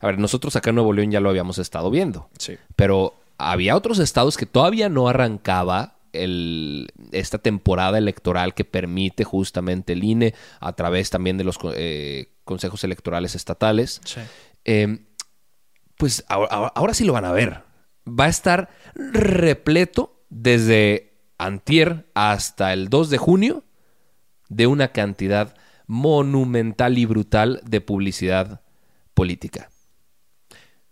a 0.00 0.06
ver, 0.06 0.18
nosotros 0.18 0.54
acá 0.56 0.68
en 0.70 0.76
Nuevo 0.76 0.92
León 0.92 1.10
ya 1.10 1.20
lo 1.20 1.30
habíamos 1.30 1.56
estado 1.56 1.90
viendo. 1.90 2.28
Sí. 2.36 2.58
Pero 2.74 3.14
había 3.38 3.74
otros 3.74 4.00
estados 4.00 4.36
que 4.36 4.44
todavía 4.44 4.90
no 4.90 5.08
arrancaba 5.08 5.95
el, 6.24 6.88
esta 7.12 7.38
temporada 7.38 7.98
electoral 7.98 8.54
que 8.54 8.64
permite 8.64 9.24
justamente 9.24 9.92
el 9.92 10.04
INE 10.04 10.34
a 10.60 10.72
través 10.74 11.10
también 11.10 11.36
de 11.38 11.44
los 11.44 11.58
eh, 11.74 12.32
consejos 12.44 12.84
electorales 12.84 13.34
estatales. 13.34 14.00
Sí. 14.04 14.20
Eh, 14.64 15.06
pues 15.96 16.24
ahora, 16.28 16.72
ahora, 16.74 16.94
sí 16.94 17.04
lo 17.04 17.12
van 17.12 17.24
a 17.24 17.32
ver. 17.32 17.62
Va 18.06 18.24
a 18.24 18.28
estar 18.28 18.68
repleto 18.94 20.24
desde 20.28 21.14
antier 21.38 22.10
hasta 22.14 22.72
el 22.72 22.88
2 22.88 23.10
de 23.10 23.18
junio 23.18 23.64
de 24.48 24.66
una 24.66 24.88
cantidad 24.88 25.56
monumental 25.86 26.98
y 26.98 27.06
brutal 27.06 27.60
de 27.64 27.80
publicidad 27.80 28.62
política. 29.14 29.70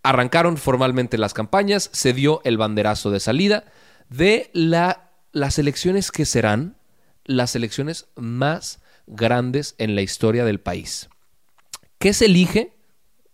Arrancaron 0.03 0.57
formalmente 0.57 1.19
las 1.19 1.35
campañas, 1.35 1.89
se 1.93 2.13
dio 2.13 2.41
el 2.45 2.59
banderazo 2.59 3.11
de 3.11 3.21
salida 3.21 3.65
de 4.09 4.51
la, 4.53 5.13
las 5.35 5.59
elecciones 5.59 6.11
que 6.11 6.25
serán 6.25 6.77
las 7.25 7.57
elecciones 7.57 8.07
más 8.15 8.81
grandes 9.07 9.75
en 9.79 9.95
la 9.95 10.03
historia 10.03 10.45
del 10.45 10.61
país. 10.61 11.11
¿Qué 11.99 12.15
se 12.15 12.27
elige? 12.27 12.73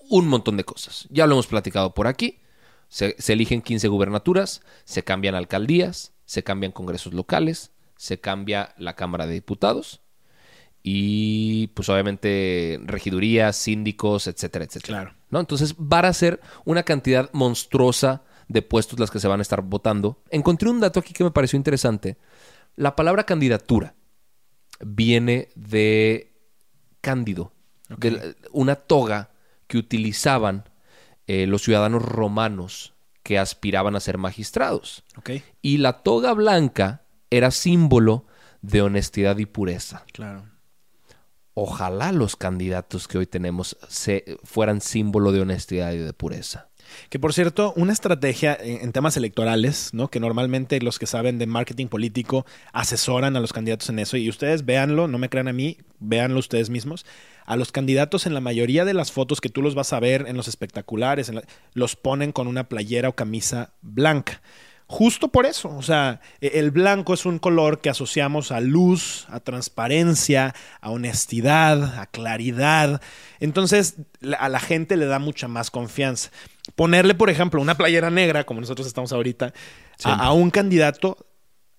Un 0.09 0.27
montón 0.27 0.57
de 0.57 0.65
cosas. 0.65 1.07
Ya 1.11 1.27
lo 1.27 1.35
hemos 1.35 1.47
platicado 1.47 1.95
por 1.95 2.07
aquí. 2.07 2.41
Se, 2.89 3.15
se 3.19 3.35
eligen 3.35 3.63
15 3.63 3.87
gubernaturas, 3.89 4.63
se 4.85 5.05
cambian 5.05 5.37
alcaldías, 5.37 6.13
se 6.25 6.43
cambian 6.43 6.73
congresos 6.73 7.13
locales, 7.13 7.71
se 7.97 8.19
cambia 8.19 8.75
la 8.79 8.97
Cámara 8.97 9.27
de 9.27 9.35
Diputados 9.35 10.01
y 10.83 11.69
pues 11.69 11.89
obviamente 11.91 12.81
regidurías, 12.85 13.57
síndicos, 13.57 14.27
etcétera, 14.27 14.65
etcétera. 14.65 15.03
Claro. 15.03 15.17
¿No? 15.29 15.41
Entonces 15.41 15.75
van 15.77 16.07
a 16.07 16.13
ser 16.13 16.41
una 16.65 16.83
cantidad 16.83 17.31
monstruosa 17.33 18.23
de 18.51 18.63
puestos 18.63 18.99
las 18.99 19.13
que 19.13 19.21
se 19.21 19.29
van 19.29 19.39
a 19.39 19.43
estar 19.43 19.63
votando. 19.63 20.23
Encontré 20.29 20.69
un 20.69 20.81
dato 20.81 20.99
aquí 20.99 21.13
que 21.13 21.23
me 21.23 21.31
pareció 21.31 21.57
interesante. 21.57 22.19
La 22.75 22.97
palabra 22.97 23.25
candidatura 23.25 23.95
viene 24.81 25.51
de 25.55 26.33
cándido, 27.01 27.53
de 27.97 28.35
una 28.51 28.75
toga 28.75 29.31
que 29.69 29.79
utilizaban 29.79 30.69
eh, 31.29 31.47
los 31.47 31.63
ciudadanos 31.63 32.03
romanos 32.03 32.95
que 33.23 33.39
aspiraban 33.39 33.95
a 33.95 34.01
ser 34.01 34.19
magistrados. 34.19 35.05
Y 35.63 35.79
la 35.79 36.03
toga 36.03 36.33
blanca 36.33 37.05
era 37.31 37.53
símbolo 37.53 38.27
de 38.63 38.83
honestidad 38.83 39.39
y 39.39 39.47
pureza. 39.47 40.05
Claro. 40.13 40.49
Ojalá 41.55 42.11
los 42.11 42.35
candidatos 42.35 43.07
que 43.07 43.19
hoy 43.19 43.27
tenemos 43.27 43.77
se, 43.89 44.39
fueran 44.43 44.81
símbolo 44.81 45.31
de 45.31 45.41
honestidad 45.41 45.93
y 45.93 45.99
de 45.99 46.13
pureza. 46.13 46.70
Que 47.09 47.18
por 47.18 47.33
cierto, 47.33 47.72
una 47.76 47.92
estrategia 47.92 48.57
en, 48.61 48.92
temas 48.92 49.16
electorales, 49.16 49.90
¿no? 49.92 50.09
Que 50.09 50.20
normalmente 50.20 50.81
los 50.81 50.98
que 50.98 51.07
saben 51.07 51.38
de 51.38 51.46
marketing 51.46 51.87
político 51.87 52.46
asesoran 52.72 53.37
a 53.37 53.40
los 53.40 53.53
candidatos 53.53 53.88
en 53.88 53.98
eso. 53.98 54.16
Y 54.16 54.29
ustedes 54.29 54.64
véanlo, 54.64 55.09
no 55.09 55.18
me 55.18 55.29
crean 55.29 55.48
a 55.48 55.53
mí, 55.53 55.79
véanlo 55.98 56.38
ustedes 56.38 56.70
mismos. 56.70 57.07
A 57.46 57.57
los 57.57 57.72
candidatos 57.72 58.26
en 58.26 58.35
la 58.35 58.40
mayoría 58.40 58.85
de 58.85 58.94
las 58.94 59.12
fotos 59.12 59.40
que 59.40 59.48
tú 59.48 59.62
los 59.62 59.74
vas 59.74 59.92
a 59.92 60.00
ver 60.00 60.26
en 60.29 60.37
los 60.37 60.48
espectaculares, 60.48 61.33
los 61.74 61.96
ponen 61.96 62.33
con 62.33 62.46
una 62.46 62.68
playera 62.68 63.09
o 63.09 63.14
camisa 63.16 63.72
blanca. 63.83 64.40
Justo 64.90 65.29
por 65.29 65.46
eso, 65.46 65.68
o 65.68 65.83
sea, 65.83 66.20
e- 66.40 66.59
el 66.59 66.72
blanco 66.72 67.14
es 67.14 67.24
un 67.24 67.38
color 67.38 67.81
que 67.81 67.90
asociamos 67.90 68.50
a 68.50 68.59
luz, 68.59 69.24
a 69.31 69.38
transparencia, 69.38 70.53
a 70.81 70.90
honestidad, 70.90 72.00
a 72.00 72.07
claridad. 72.07 73.00
Entonces, 73.38 73.94
a 74.37 74.48
la 74.48 74.59
gente 74.59 74.96
le 74.96 75.07
da 75.07 75.20
mucha 75.20 75.46
más 75.46 75.70
confianza. 75.70 76.31
Ponerle, 76.75 77.14
por 77.14 77.31
ejemplo, 77.31 77.61
una 77.61 77.77
playera 77.77 78.11
negra, 78.11 78.44
como 78.44 78.61
nosotros 78.61 78.87
estamos 78.87 79.12
ahorita, 79.12 79.53
a, 80.05 80.14
a 80.27 80.33
un 80.33 80.51
candidato 80.51 81.30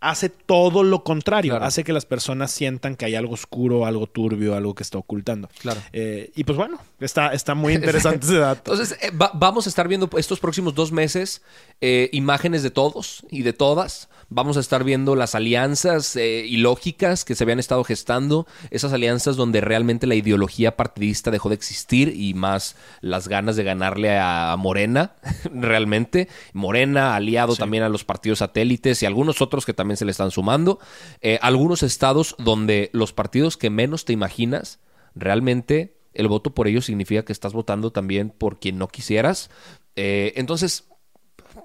hace 0.01 0.29
todo 0.29 0.83
lo 0.83 1.03
contrario. 1.03 1.51
Claro. 1.53 1.65
Hace 1.65 1.83
que 1.83 1.93
las 1.93 2.05
personas 2.05 2.51
sientan 2.51 2.95
que 2.95 3.05
hay 3.05 3.15
algo 3.15 3.33
oscuro, 3.35 3.85
algo 3.85 4.07
turbio, 4.07 4.55
algo 4.55 4.75
que 4.75 4.83
está 4.83 4.97
ocultando. 4.97 5.47
Claro. 5.61 5.79
Eh, 5.93 6.31
y 6.35 6.43
pues 6.43 6.57
bueno, 6.57 6.79
está, 6.99 7.33
está 7.33 7.55
muy 7.55 7.73
interesante 7.75 8.25
ese 8.25 8.37
dato. 8.39 8.73
Entonces, 8.73 8.97
eh, 9.01 9.11
va- 9.11 9.31
vamos 9.33 9.67
a 9.67 9.69
estar 9.69 9.87
viendo 9.87 10.09
estos 10.17 10.39
próximos 10.39 10.75
dos 10.75 10.91
meses 10.91 11.41
eh, 11.79 12.09
imágenes 12.11 12.63
de 12.63 12.71
todos 12.71 13.25
y 13.31 13.43
de 13.43 13.53
todas. 13.53 14.09
Vamos 14.29 14.57
a 14.57 14.59
estar 14.61 14.83
viendo 14.83 15.15
las 15.15 15.35
alianzas 15.35 16.15
ilógicas 16.15 17.25
que 17.25 17.35
se 17.35 17.43
habían 17.43 17.59
estado 17.59 17.83
gestando, 17.83 18.47
esas 18.69 18.93
alianzas 18.93 19.35
donde 19.35 19.61
realmente 19.61 20.07
la 20.07 20.15
ideología 20.15 20.75
partidista 20.77 21.31
dejó 21.31 21.49
de 21.49 21.55
existir 21.55 22.13
y 22.15 22.33
más 22.33 22.75
las 23.01 23.27
ganas 23.27 23.55
de 23.55 23.63
ganarle 23.63 24.17
a, 24.17 24.51
a 24.53 24.57
Morena, 24.57 25.13
realmente. 25.53 26.27
Morena, 26.53 27.15
aliado 27.15 27.55
también 27.55 27.83
a 27.83 27.89
los 27.89 28.03
partidos 28.03 28.39
satélites 28.39 29.03
y 29.03 29.05
algunos 29.05 29.41
otros 29.41 29.65
que 29.65 29.73
también 29.73 29.90
se 29.97 30.05
le 30.05 30.11
están 30.11 30.31
sumando. 30.31 30.79
Eh, 31.21 31.39
algunos 31.41 31.83
estados 31.83 32.35
donde 32.39 32.89
los 32.93 33.13
partidos 33.13 33.57
que 33.57 33.69
menos 33.69 34.05
te 34.05 34.13
imaginas, 34.13 34.79
realmente 35.15 35.97
el 36.13 36.27
voto 36.27 36.53
por 36.53 36.67
ellos 36.67 36.85
significa 36.85 37.23
que 37.23 37.33
estás 37.33 37.53
votando 37.53 37.91
también 37.91 38.29
por 38.29 38.59
quien 38.59 38.77
no 38.77 38.87
quisieras. 38.87 39.49
Eh, 39.95 40.33
entonces, 40.35 40.85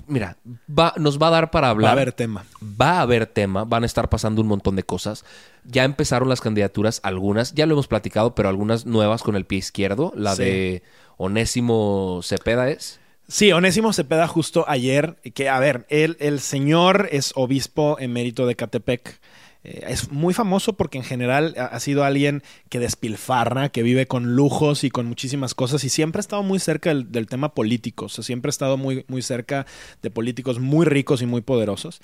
mira, 0.07 0.37
va, 0.69 0.95
nos 0.97 1.21
va 1.21 1.29
a 1.29 1.31
dar 1.31 1.51
para 1.51 1.71
hablar. 1.71 1.89
Va 1.89 1.91
a 1.91 2.03
haber 2.03 2.13
tema. 2.13 2.45
Va 2.63 2.99
a 2.99 3.01
haber 3.03 3.27
tema, 3.27 3.65
van 3.65 3.83
a 3.83 3.87
estar 3.87 4.09
pasando 4.09 4.43
un 4.43 4.49
montón 4.49 4.77
de 4.77 4.85
cosas. 4.85 5.25
Ya 5.65 5.85
empezaron 5.85 6.29
las 6.29 6.41
candidaturas, 6.41 7.01
algunas, 7.03 7.55
ya 7.55 7.67
lo 7.67 7.75
hemos 7.75 7.89
platicado, 7.89 8.35
pero 8.35 8.49
algunas 8.49 8.87
nuevas 8.87 9.23
con 9.23 9.37
el 9.37 9.47
pie 9.47 9.59
izquierdo. 9.59 10.13
La 10.17 10.35
Sí. 10.37 10.43
de 10.43 10.83
Onésimo 11.17 12.21
Cepeda 12.23 12.69
es. 12.71 13.01
Sí, 13.29 13.51
Onésimo 13.51 13.93
Cepeda 13.93 14.29
justo 14.29 14.65
ayer, 14.69 15.17
que 15.35 15.49
a 15.49 15.59
ver, 15.59 15.85
él, 15.89 16.17
el 16.21 16.39
señor 16.39 17.09
es 17.11 17.33
obispo 17.35 17.97
emérito 17.99 18.47
de 18.47 18.55
Catepec. 18.55 19.21
Eh, 19.65 19.85
es 19.89 20.13
muy 20.13 20.33
famoso 20.33 20.75
porque 20.75 20.99
en 20.99 21.03
general 21.03 21.55
ha, 21.59 21.81
sido 21.81 22.05
alguien 22.05 22.45
que 22.69 22.79
despilfarra, 22.79 23.71
que 23.71 23.83
vive 23.83 24.07
con 24.07 24.37
lujos 24.37 24.85
y 24.85 24.91
con 24.91 25.07
muchísimas 25.07 25.55
cosas 25.55 25.83
y 25.83 25.89
siempre 25.89 26.21
ha 26.21 26.21
estado 26.21 26.45
muy 26.45 26.61
cerca 26.61 26.95
del, 26.95 27.27
tema 27.27 27.53
político, 27.53 28.09
siempre 28.09 28.49
ha 28.49 28.51
estado 28.51 28.77
muy, 28.77 29.05
muy 29.09 29.23
cerca 29.23 29.67
de 30.03 30.11
políticos 30.11 30.61
muy 30.61 30.87
ricos 30.87 31.21
y 31.21 31.27
muy 31.27 31.41
poderosos. 31.41 32.01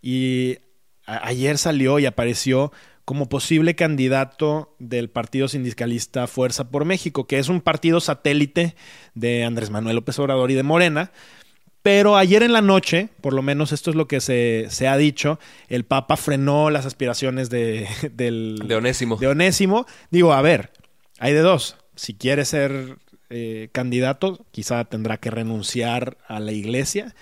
Y 0.00 0.56
ayer 1.04 1.58
salió 1.58 1.98
y 1.98 2.06
apareció 2.06 2.72
como 3.04 3.28
posible 3.28 3.74
candidato 3.74 4.74
del 4.78 5.10
partido 5.10 5.48
sindicalista 5.48 6.26
Fuerza 6.26 6.70
por 6.70 6.84
México, 6.84 7.26
que 7.26 7.38
es 7.38 7.48
un 7.48 7.60
partido 7.60 8.00
satélite 8.00 8.74
de 9.14 9.44
Andrés 9.44 9.70
Manuel 9.70 9.96
López 9.96 10.18
Obrador 10.18 10.50
y 10.50 10.54
de 10.54 10.62
Morena. 10.62 11.12
Pero 11.82 12.16
ayer 12.16 12.44
en 12.44 12.52
la 12.52 12.62
noche, 12.62 13.08
por 13.20 13.32
lo 13.32 13.42
menos 13.42 13.72
esto 13.72 13.90
es 13.90 13.96
lo 13.96 14.06
que 14.06 14.20
se, 14.20 14.66
se 14.70 14.86
ha 14.86 14.96
dicho, 14.96 15.40
el 15.68 15.84
Papa 15.84 16.16
frenó 16.16 16.70
las 16.70 16.86
aspiraciones 16.86 17.50
de, 17.50 17.88
del, 18.12 18.62
De 18.66 18.76
Onésimo. 18.76 19.16
de 19.16 19.26
Onésimo. 19.26 19.86
Digo, 20.10 20.32
a 20.32 20.42
ver, 20.42 20.70
hay 21.18 21.32
de 21.32 21.40
dos. 21.40 21.76
Si 21.96 22.14
quiere 22.14 22.44
ser 22.44 22.98
eh, 23.30 23.68
candidato, 23.72 24.46
quizá 24.52 24.84
tendrá 24.84 25.16
que 25.16 25.30
renunciar 25.30 26.18
a 26.28 26.38
la 26.38 26.52
iglesia. 26.52 27.14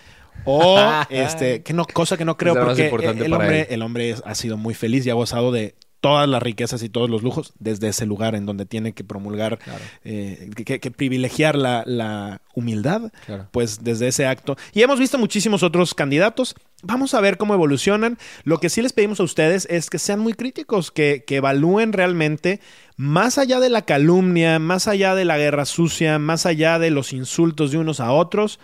O, 0.44 0.78
este, 1.10 1.62
que 1.62 1.72
no, 1.72 1.84
cosa 1.84 2.16
que 2.16 2.24
no 2.24 2.36
creo, 2.36 2.70
Es 2.72 2.90
porque 2.90 3.08
el 3.10 3.32
hombre, 3.32 3.66
el 3.70 3.82
hombre 3.82 4.14
ha 4.24 4.34
sido 4.34 4.56
muy 4.56 4.74
feliz 4.74 5.06
y 5.06 5.10
ha 5.10 5.14
gozado 5.14 5.52
de 5.52 5.74
todas 6.00 6.26
las 6.26 6.42
riquezas 6.42 6.82
y 6.82 6.88
todos 6.88 7.10
los 7.10 7.22
lujos 7.22 7.52
desde 7.58 7.88
ese 7.88 8.06
lugar 8.06 8.34
en 8.34 8.46
donde 8.46 8.64
tiene 8.64 8.94
que 8.94 9.04
promulgar, 9.04 9.58
eh, 10.02 10.48
que, 10.64 10.80
que 10.80 10.90
privilegiar 10.90 11.56
la, 11.56 11.82
la 11.84 12.40
humildad, 12.54 13.12
Claro. 13.26 13.48
pues 13.50 13.84
desde 13.84 14.08
ese 14.08 14.24
acto. 14.26 14.56
Y 14.72 14.80
hemos 14.80 14.98
visto 14.98 15.18
muchísimos 15.18 15.62
otros 15.62 15.92
candidatos. 15.92 16.54
Vamos 16.82 17.12
a 17.12 17.20
ver 17.20 17.36
cómo 17.36 17.52
evolucionan. 17.52 18.16
Lo 18.44 18.60
que 18.60 18.70
sí 18.70 18.80
les 18.80 18.94
pedimos 18.94 19.20
a 19.20 19.24
ustedes 19.24 19.66
es 19.70 19.90
que 19.90 19.98
sean 19.98 20.20
muy 20.20 20.32
críticos, 20.32 20.90
que, 20.90 21.22
que 21.26 21.36
evalúen 21.36 21.92
realmente, 21.92 22.60
más 22.96 23.36
allá 23.36 23.60
de 23.60 23.68
la 23.68 23.82
calumnia, 23.82 24.58
más 24.58 24.88
allá 24.88 25.14
de 25.14 25.26
la 25.26 25.36
guerra 25.36 25.66
sucia, 25.66 26.18
más 26.18 26.46
allá 26.46 26.78
de 26.78 26.88
los 26.90 27.12
insultos 27.12 27.72
de 27.72 27.76
unos 27.78 28.00
a 28.00 28.10
otros, 28.12 28.58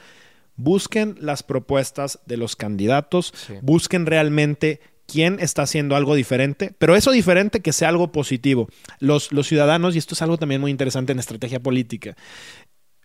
busquen 0.56 1.16
las 1.20 1.42
propuestas 1.42 2.18
de 2.26 2.36
los 2.36 2.56
candidatos, 2.56 3.32
Sí. 3.46 3.54
busquen 3.62 4.06
realmente 4.06 4.80
quién 5.06 5.38
está 5.38 5.62
haciendo 5.62 5.94
algo 5.94 6.14
diferente, 6.14 6.74
pero 6.78 6.96
eso 6.96 7.12
diferente 7.12 7.60
que 7.60 7.72
sea 7.72 7.88
algo 7.90 8.10
positivo. 8.10 8.68
Los, 8.98 9.30
los 9.32 9.46
ciudadanos, 9.46 9.94
y 9.94 9.98
esto 9.98 10.14
es 10.14 10.22
algo 10.22 10.36
también 10.38 10.60
muy 10.60 10.70
interesante 10.70 11.12
en 11.12 11.18
estrategia 11.20 11.60
política, 11.60 12.16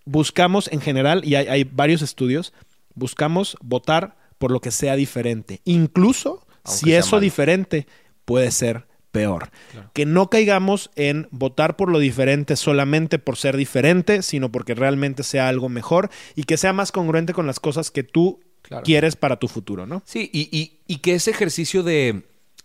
buscamos 0.06 0.68
en 0.72 0.82
general, 0.82 1.24
y 1.26 1.36
hay, 1.36 1.48
hay 1.48 1.64
varios 1.64 2.02
estudios, 2.02 2.54
buscamos 2.96 3.56
votar 3.62 4.18
por 4.38 4.52
lo 4.52 4.60
que 4.60 4.72
sea 4.72 4.96
diferente, 4.96 5.62
incluso 5.66 6.46
Aunque 6.64 6.80
si 6.86 6.94
eso 6.94 7.18
malo. 7.18 7.22
diferente 7.22 7.88
puede 8.26 8.52
ser 8.52 8.88
peor. 9.12 9.50
Que 9.94 10.06
no 10.06 10.30
caigamos 10.30 10.90
en 10.96 11.28
votar 11.32 11.76
por 11.76 11.92
lo 11.92 12.00
diferente 12.00 12.56
solamente 12.56 13.20
por 13.20 13.36
ser 13.38 13.58
diferente, 13.58 14.22
sino 14.22 14.52
porque 14.52 14.74
realmente 14.76 15.24
sea 15.24 15.50
algo 15.50 15.68
mejor 15.70 16.10
y 16.36 16.44
que 16.44 16.58
sea 16.58 16.74
más 16.74 16.92
congruente 16.92 17.34
con 17.34 17.46
las 17.48 17.60
cosas 17.60 17.92
que 17.92 18.04
tú 18.04 18.40
Claro. 18.62 18.84
quieres 18.84 19.16
para 19.16 19.38
tu 19.38 19.48
futuro, 19.48 19.86
¿no? 19.88 20.02
Sí, 20.06 20.30
y, 20.32 20.48
y- 20.58 20.80
y 20.88 20.98
que 21.00 21.16
ese 21.16 21.32
ejercicio 21.32 21.84
de, 21.84 22.24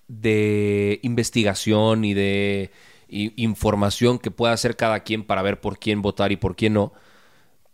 de 0.08 1.00
investigación 1.02 2.04
y 2.04 2.14
de 2.14 2.70
información 3.08 4.18
que 4.18 4.30
pueda 4.30 4.52
hacer 4.52 4.76
cada 4.76 5.00
quien 5.00 5.24
para 5.24 5.42
ver 5.42 5.60
por 5.60 5.78
quién 5.78 6.02
votar 6.02 6.32
y 6.32 6.36
por 6.36 6.54
quién 6.56 6.74
no, 6.74 6.92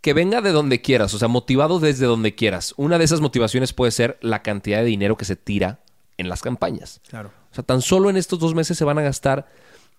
que 0.01 0.13
venga 0.15 0.41
de 0.41 0.51
donde 0.53 0.81
quieras, 0.81 1.15
o 1.15 1.19
sea, 1.19 1.29
motivado 1.29 1.79
desde 1.79 2.07
donde 2.07 2.35
quieras. 2.35 2.75
Una 2.77 2.99
de 2.99 3.05
esas 3.05 3.21
motivaciones 3.21 3.73
puede 3.73 3.93
ser 3.93 4.19
la 4.21 4.43
cantidad 4.43 4.79
de 4.79 4.85
dinero 4.87 5.17
que 5.17 5.25
se 5.25 5.37
tira 5.37 5.81
en 6.19 6.29
las 6.29 6.43
campañas. 6.43 7.01
Claro. 7.09 7.33
O 7.53 7.55
sea, 7.55 7.65
tan 7.65 7.83
solo 7.83 8.11
en 8.11 8.17
estos 8.17 8.39
dos 8.39 8.55
meses 8.55 8.79
se 8.79 8.85
van 8.85 8.99
a 8.99 9.03
gastar 9.03 9.47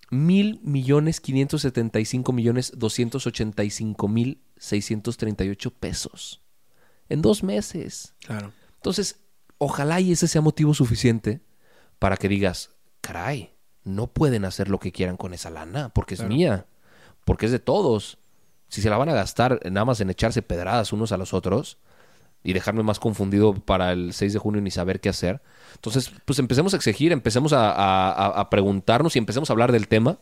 mil 0.10 0.60
millones 0.64 1.22
quinientos 1.22 1.62
setenta 1.62 2.00
y 2.00 2.06
cinco 2.06 2.34
millones 2.34 2.74
doscientos 2.76 3.26
ochenta 3.28 3.64
y 3.64 3.70
cinco 3.70 4.08
mil 4.08 4.44
seiscientos 4.58 5.18
treinta 5.18 5.46
y 5.46 5.50
ocho 5.50 5.72
pesos. 5.72 6.42
En 7.10 7.22
dos 7.22 7.44
meses. 7.44 8.16
Claro. 8.26 8.52
Entonces, 8.76 9.22
ojalá 9.60 10.02
y 10.02 10.12
ese 10.12 10.28
sea 10.28 10.42
motivo 10.42 10.74
suficiente 10.74 11.42
para 12.00 12.18
que 12.18 12.28
digas, 12.28 12.72
caray, 13.02 13.54
no 13.84 14.08
pueden 14.08 14.46
hacer 14.46 14.68
lo 14.68 14.80
que 14.80 14.92
quieran 14.92 15.16
con 15.16 15.34
esa 15.34 15.50
lana, 15.50 15.90
porque 15.90 16.16
es 16.16 16.24
mía, 16.24 16.68
porque 17.24 17.46
es 17.46 17.52
de 17.52 17.60
todos. 17.60 18.18
Si 18.68 18.82
se 18.82 18.90
la 18.90 18.98
van 18.98 19.10
a 19.10 19.14
gastar 19.14 19.60
nada 19.72 19.86
más 19.86 20.02
en 20.02 20.10
echarse 20.10 20.42
pedradas 20.42 20.92
unos 20.92 21.12
a 21.12 21.18
los 21.18 21.34
otros 21.34 21.78
y 22.44 22.54
dejarme 22.54 22.84
más 22.84 23.00
confundido 23.00 23.54
para 23.54 23.92
el 23.94 24.14
6 24.14 24.34
de 24.34 24.40
junio 24.40 24.62
ni 24.62 24.72
saber 24.72 25.00
qué 25.00 25.10
hacer. 25.10 25.42
Entonces, 25.76 26.12
pues 26.26 26.40
empecemos 26.40 26.74
a 26.74 26.78
exigir, 26.78 27.12
empecemos 27.12 27.54
a- 27.54 27.72
a- 27.72 28.28
a 28.40 28.50
preguntarnos 28.50 29.16
y 29.16 29.20
empecemos 29.20 29.50
a 29.50 29.54
hablar 29.54 29.72
del 29.72 29.88
tema. 29.88 30.18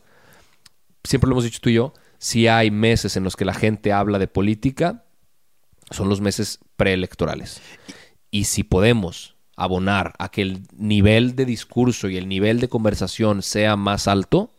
Siempre 1.04 1.28
lo 1.28 1.34
hemos 1.34 1.44
dicho 1.44 1.58
tú 1.60 1.68
y 1.70 1.74
yo, 1.74 1.94
si 2.18 2.46
hay 2.46 2.70
meses 2.70 3.16
en 3.16 3.24
los 3.24 3.34
que 3.36 3.44
la 3.44 3.54
gente 3.54 3.92
habla 3.92 4.18
de 4.18 4.28
política, 4.28 5.04
son 5.90 6.08
los 6.08 6.20
meses 6.20 6.60
preelectorales. 6.76 7.60
Y 8.30 8.44
si 8.44 8.62
podemos 8.62 9.36
abonar 9.56 10.14
a 10.18 10.30
que 10.30 10.42
el 10.42 10.62
nivel 10.76 11.34
de 11.36 11.44
discurso 11.44 12.08
y 12.08 12.16
el 12.16 12.28
nivel 12.28 12.60
de 12.60 12.68
conversación 12.68 13.42
sea 13.42 13.76
más 13.76 14.06
alto, 14.08 14.50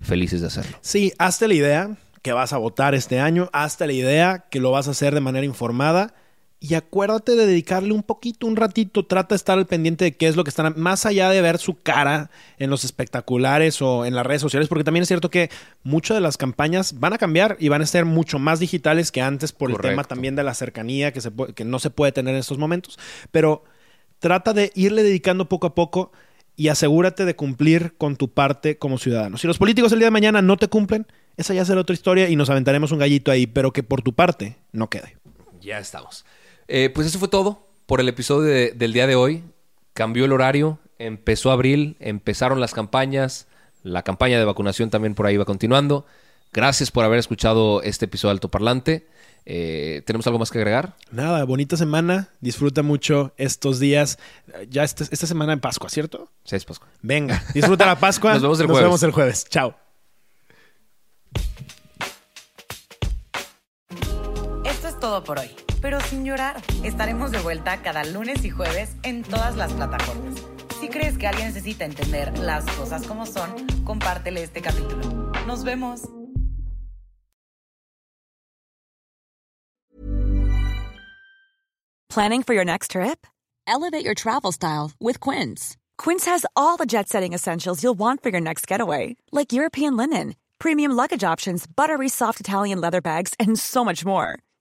felices 0.00 0.40
de 0.42 0.46
hacerlo. 0.48 0.76
Sí, 0.82 1.12
hazte 1.18 1.48
la 1.48 1.54
idea 1.54 1.96
que 2.22 2.32
vas 2.32 2.52
a 2.52 2.58
votar 2.58 2.94
este 2.94 3.18
año, 3.20 3.48
hazte 3.52 3.86
la 3.86 3.92
idea 3.94 4.46
que 4.50 4.60
lo 4.60 4.70
vas 4.70 4.86
a 4.86 4.92
hacer 4.92 5.14
de 5.14 5.20
manera 5.20 5.44
informada 5.46 6.14
y 6.62 6.74
acuérdate 6.74 7.36
de 7.36 7.46
dedicarle 7.46 7.92
un 7.94 8.02
poquito, 8.02 8.46
un 8.46 8.54
ratito, 8.54 9.06
trata 9.06 9.34
de 9.34 9.36
estar 9.36 9.56
al 9.56 9.66
pendiente 9.66 10.04
de 10.04 10.12
qué 10.12 10.28
es 10.28 10.36
lo 10.36 10.44
que 10.44 10.50
están, 10.50 10.74
más 10.76 11.06
allá 11.06 11.30
de 11.30 11.40
ver 11.40 11.56
su 11.56 11.80
cara 11.80 12.30
en 12.58 12.68
los 12.68 12.84
espectaculares 12.84 13.80
o 13.80 14.04
en 14.04 14.14
las 14.14 14.26
redes 14.26 14.42
sociales, 14.42 14.68
porque 14.68 14.84
también 14.84 15.02
es 15.02 15.08
cierto 15.08 15.30
que 15.30 15.50
muchas 15.84 16.16
de 16.16 16.20
las 16.20 16.36
campañas 16.36 17.00
van 17.00 17.14
a 17.14 17.18
cambiar 17.18 17.56
y 17.60 17.68
van 17.70 17.80
a 17.80 17.86
ser 17.86 18.04
mucho 18.04 18.38
más 18.38 18.60
digitales 18.60 19.10
que 19.10 19.22
antes 19.22 19.52
por 19.52 19.70
el 19.70 19.76
tema 19.78 20.04
también 20.04 20.36
de 20.36 20.42
la 20.44 20.52
cercanía 20.52 21.12
que, 21.14 21.22
se 21.22 21.30
puede- 21.30 21.54
que 21.54 21.64
no 21.64 21.78
se 21.78 21.88
puede 21.88 22.12
tener 22.12 22.34
en 22.34 22.40
estos 22.40 22.58
momentos, 22.58 22.98
pero 23.30 23.64
trata 24.18 24.52
de 24.52 24.70
irle 24.74 25.02
dedicando 25.02 25.48
poco 25.48 25.66
a 25.66 25.74
poco 25.74 26.12
y 26.56 26.68
asegúrate 26.68 27.24
de 27.24 27.34
cumplir 27.36 27.94
con 27.96 28.16
tu 28.16 28.28
parte 28.28 28.76
como 28.76 28.98
ciudadano. 28.98 29.38
Si 29.38 29.46
los 29.46 29.56
políticos 29.56 29.92
el 29.92 29.98
día 30.00 30.08
de 30.08 30.12
mañana 30.12 30.42
no 30.42 30.58
te 30.58 30.68
cumplen, 30.68 31.06
esa 31.38 31.54
ya 31.54 31.64
será 31.64 31.80
otra 31.80 31.94
historia 31.94 32.28
y 32.28 32.36
nos 32.36 32.50
aventaremos 32.50 32.92
un 32.92 32.98
gallito 32.98 33.30
ahí, 33.30 33.46
pero 33.46 33.72
que 33.72 33.82
por 33.82 34.02
tu 34.02 34.12
parte 34.12 34.56
no 34.72 34.90
quede. 34.90 35.16
Ya 35.62 35.78
estamos. 35.78 36.26
Eh, 36.72 36.88
pues 36.94 37.06
eso 37.08 37.18
fue 37.18 37.26
todo 37.28 37.66
por 37.86 38.00
el 38.00 38.08
episodio 38.08 38.42
de- 38.48 38.70
del 38.72 38.92
día 38.92 39.06
de 39.08 39.16
hoy. 39.16 39.42
Cambió 39.92 40.24
el 40.24 40.32
horario, 40.32 40.78
empezó 40.98 41.50
abril, 41.50 41.96
empezaron 41.98 42.60
las 42.60 42.72
campañas, 42.74 43.48
la 43.82 44.02
campaña 44.04 44.38
de 44.38 44.44
vacunación 44.44 44.88
también 44.88 45.14
por 45.16 45.26
ahí 45.26 45.36
va 45.36 45.44
continuando. 45.44 46.06
Gracias 46.52 46.90
por 46.92 47.04
haber 47.04 47.18
escuchado 47.18 47.82
este 47.82 48.04
episodio 48.04 48.30
de 48.30 48.36
Alto 48.36 48.48
Parlante. 48.50 49.08
Eh, 49.46 50.02
¿Tenemos 50.06 50.26
algo 50.28 50.38
más 50.38 50.50
que 50.50 50.58
agregar? 50.58 50.94
Nada, 51.10 51.42
bonita 51.44 51.76
semana, 51.76 52.28
disfruta 52.40 52.82
mucho 52.82 53.32
estos 53.36 53.80
días, 53.80 54.18
ya 54.68 54.84
este- 54.84 55.04
esta 55.10 55.26
semana 55.26 55.52
en 55.54 55.60
Pascua, 55.60 55.88
¿cierto? 55.90 56.30
Seis 56.44 56.64
Pascua. 56.64 56.86
Venga, 57.02 57.42
disfruta 57.54 57.84
la 57.86 57.98
Pascua. 57.98 58.32
Nos 58.34 58.42
vemos 58.42 58.60
el 58.60 58.66
jueves. 58.66 58.84
vemos 58.84 59.02
el 59.02 59.10
jueves. 59.10 59.46
Chao. 59.48 59.74
Esto 64.64 64.88
es 64.88 65.00
todo 65.00 65.24
por 65.24 65.38
hoy, 65.38 65.50
pero 65.80 66.00
sin 66.00 66.24
llorar. 66.24 66.62
Estaremos 66.82 67.30
de 67.30 67.38
vuelta 67.38 67.82
cada 67.82 68.04
lunes 68.04 68.44
y 68.44 68.50
jueves 68.50 68.96
en 69.02 69.22
todas 69.22 69.56
las 69.56 69.72
plataformas. 69.72 70.34
Si 70.80 70.88
crees 70.88 71.18
que 71.18 71.26
alguien 71.26 71.48
necesita 71.48 71.84
entender 71.84 72.38
las 72.38 72.64
cosas 72.76 73.06
como 73.06 73.26
son, 73.26 73.66
compártele 73.84 74.42
este 74.42 74.62
capítulo. 74.62 75.02
Nos 75.46 75.64
vemos. 75.64 76.02
Planning 82.08 82.42
for 82.42 82.54
your 82.54 82.64
next 82.64 82.90
trip? 82.90 83.24
Elevate 83.68 84.04
your 84.04 84.14
travel 84.14 84.50
style 84.50 84.90
with 84.98 85.20
Quince. 85.20 85.76
Quince 85.96 86.24
has 86.24 86.44
all 86.56 86.76
the 86.76 86.86
jet 86.86 87.08
setting 87.08 87.34
essentials 87.34 87.84
you'll 87.84 87.98
want 87.98 88.20
for 88.20 88.30
your 88.30 88.40
next 88.40 88.66
getaway, 88.66 89.14
like 89.30 89.52
European 89.52 89.96
linen, 89.96 90.34
premium 90.58 90.90
luggage 90.90 91.22
options, 91.22 91.66
buttery 91.66 92.08
soft 92.08 92.40
Italian 92.40 92.80
leather 92.80 93.00
bags, 93.00 93.34
and 93.38 93.56
so 93.56 93.84
much 93.84 94.04
more. 94.04 94.40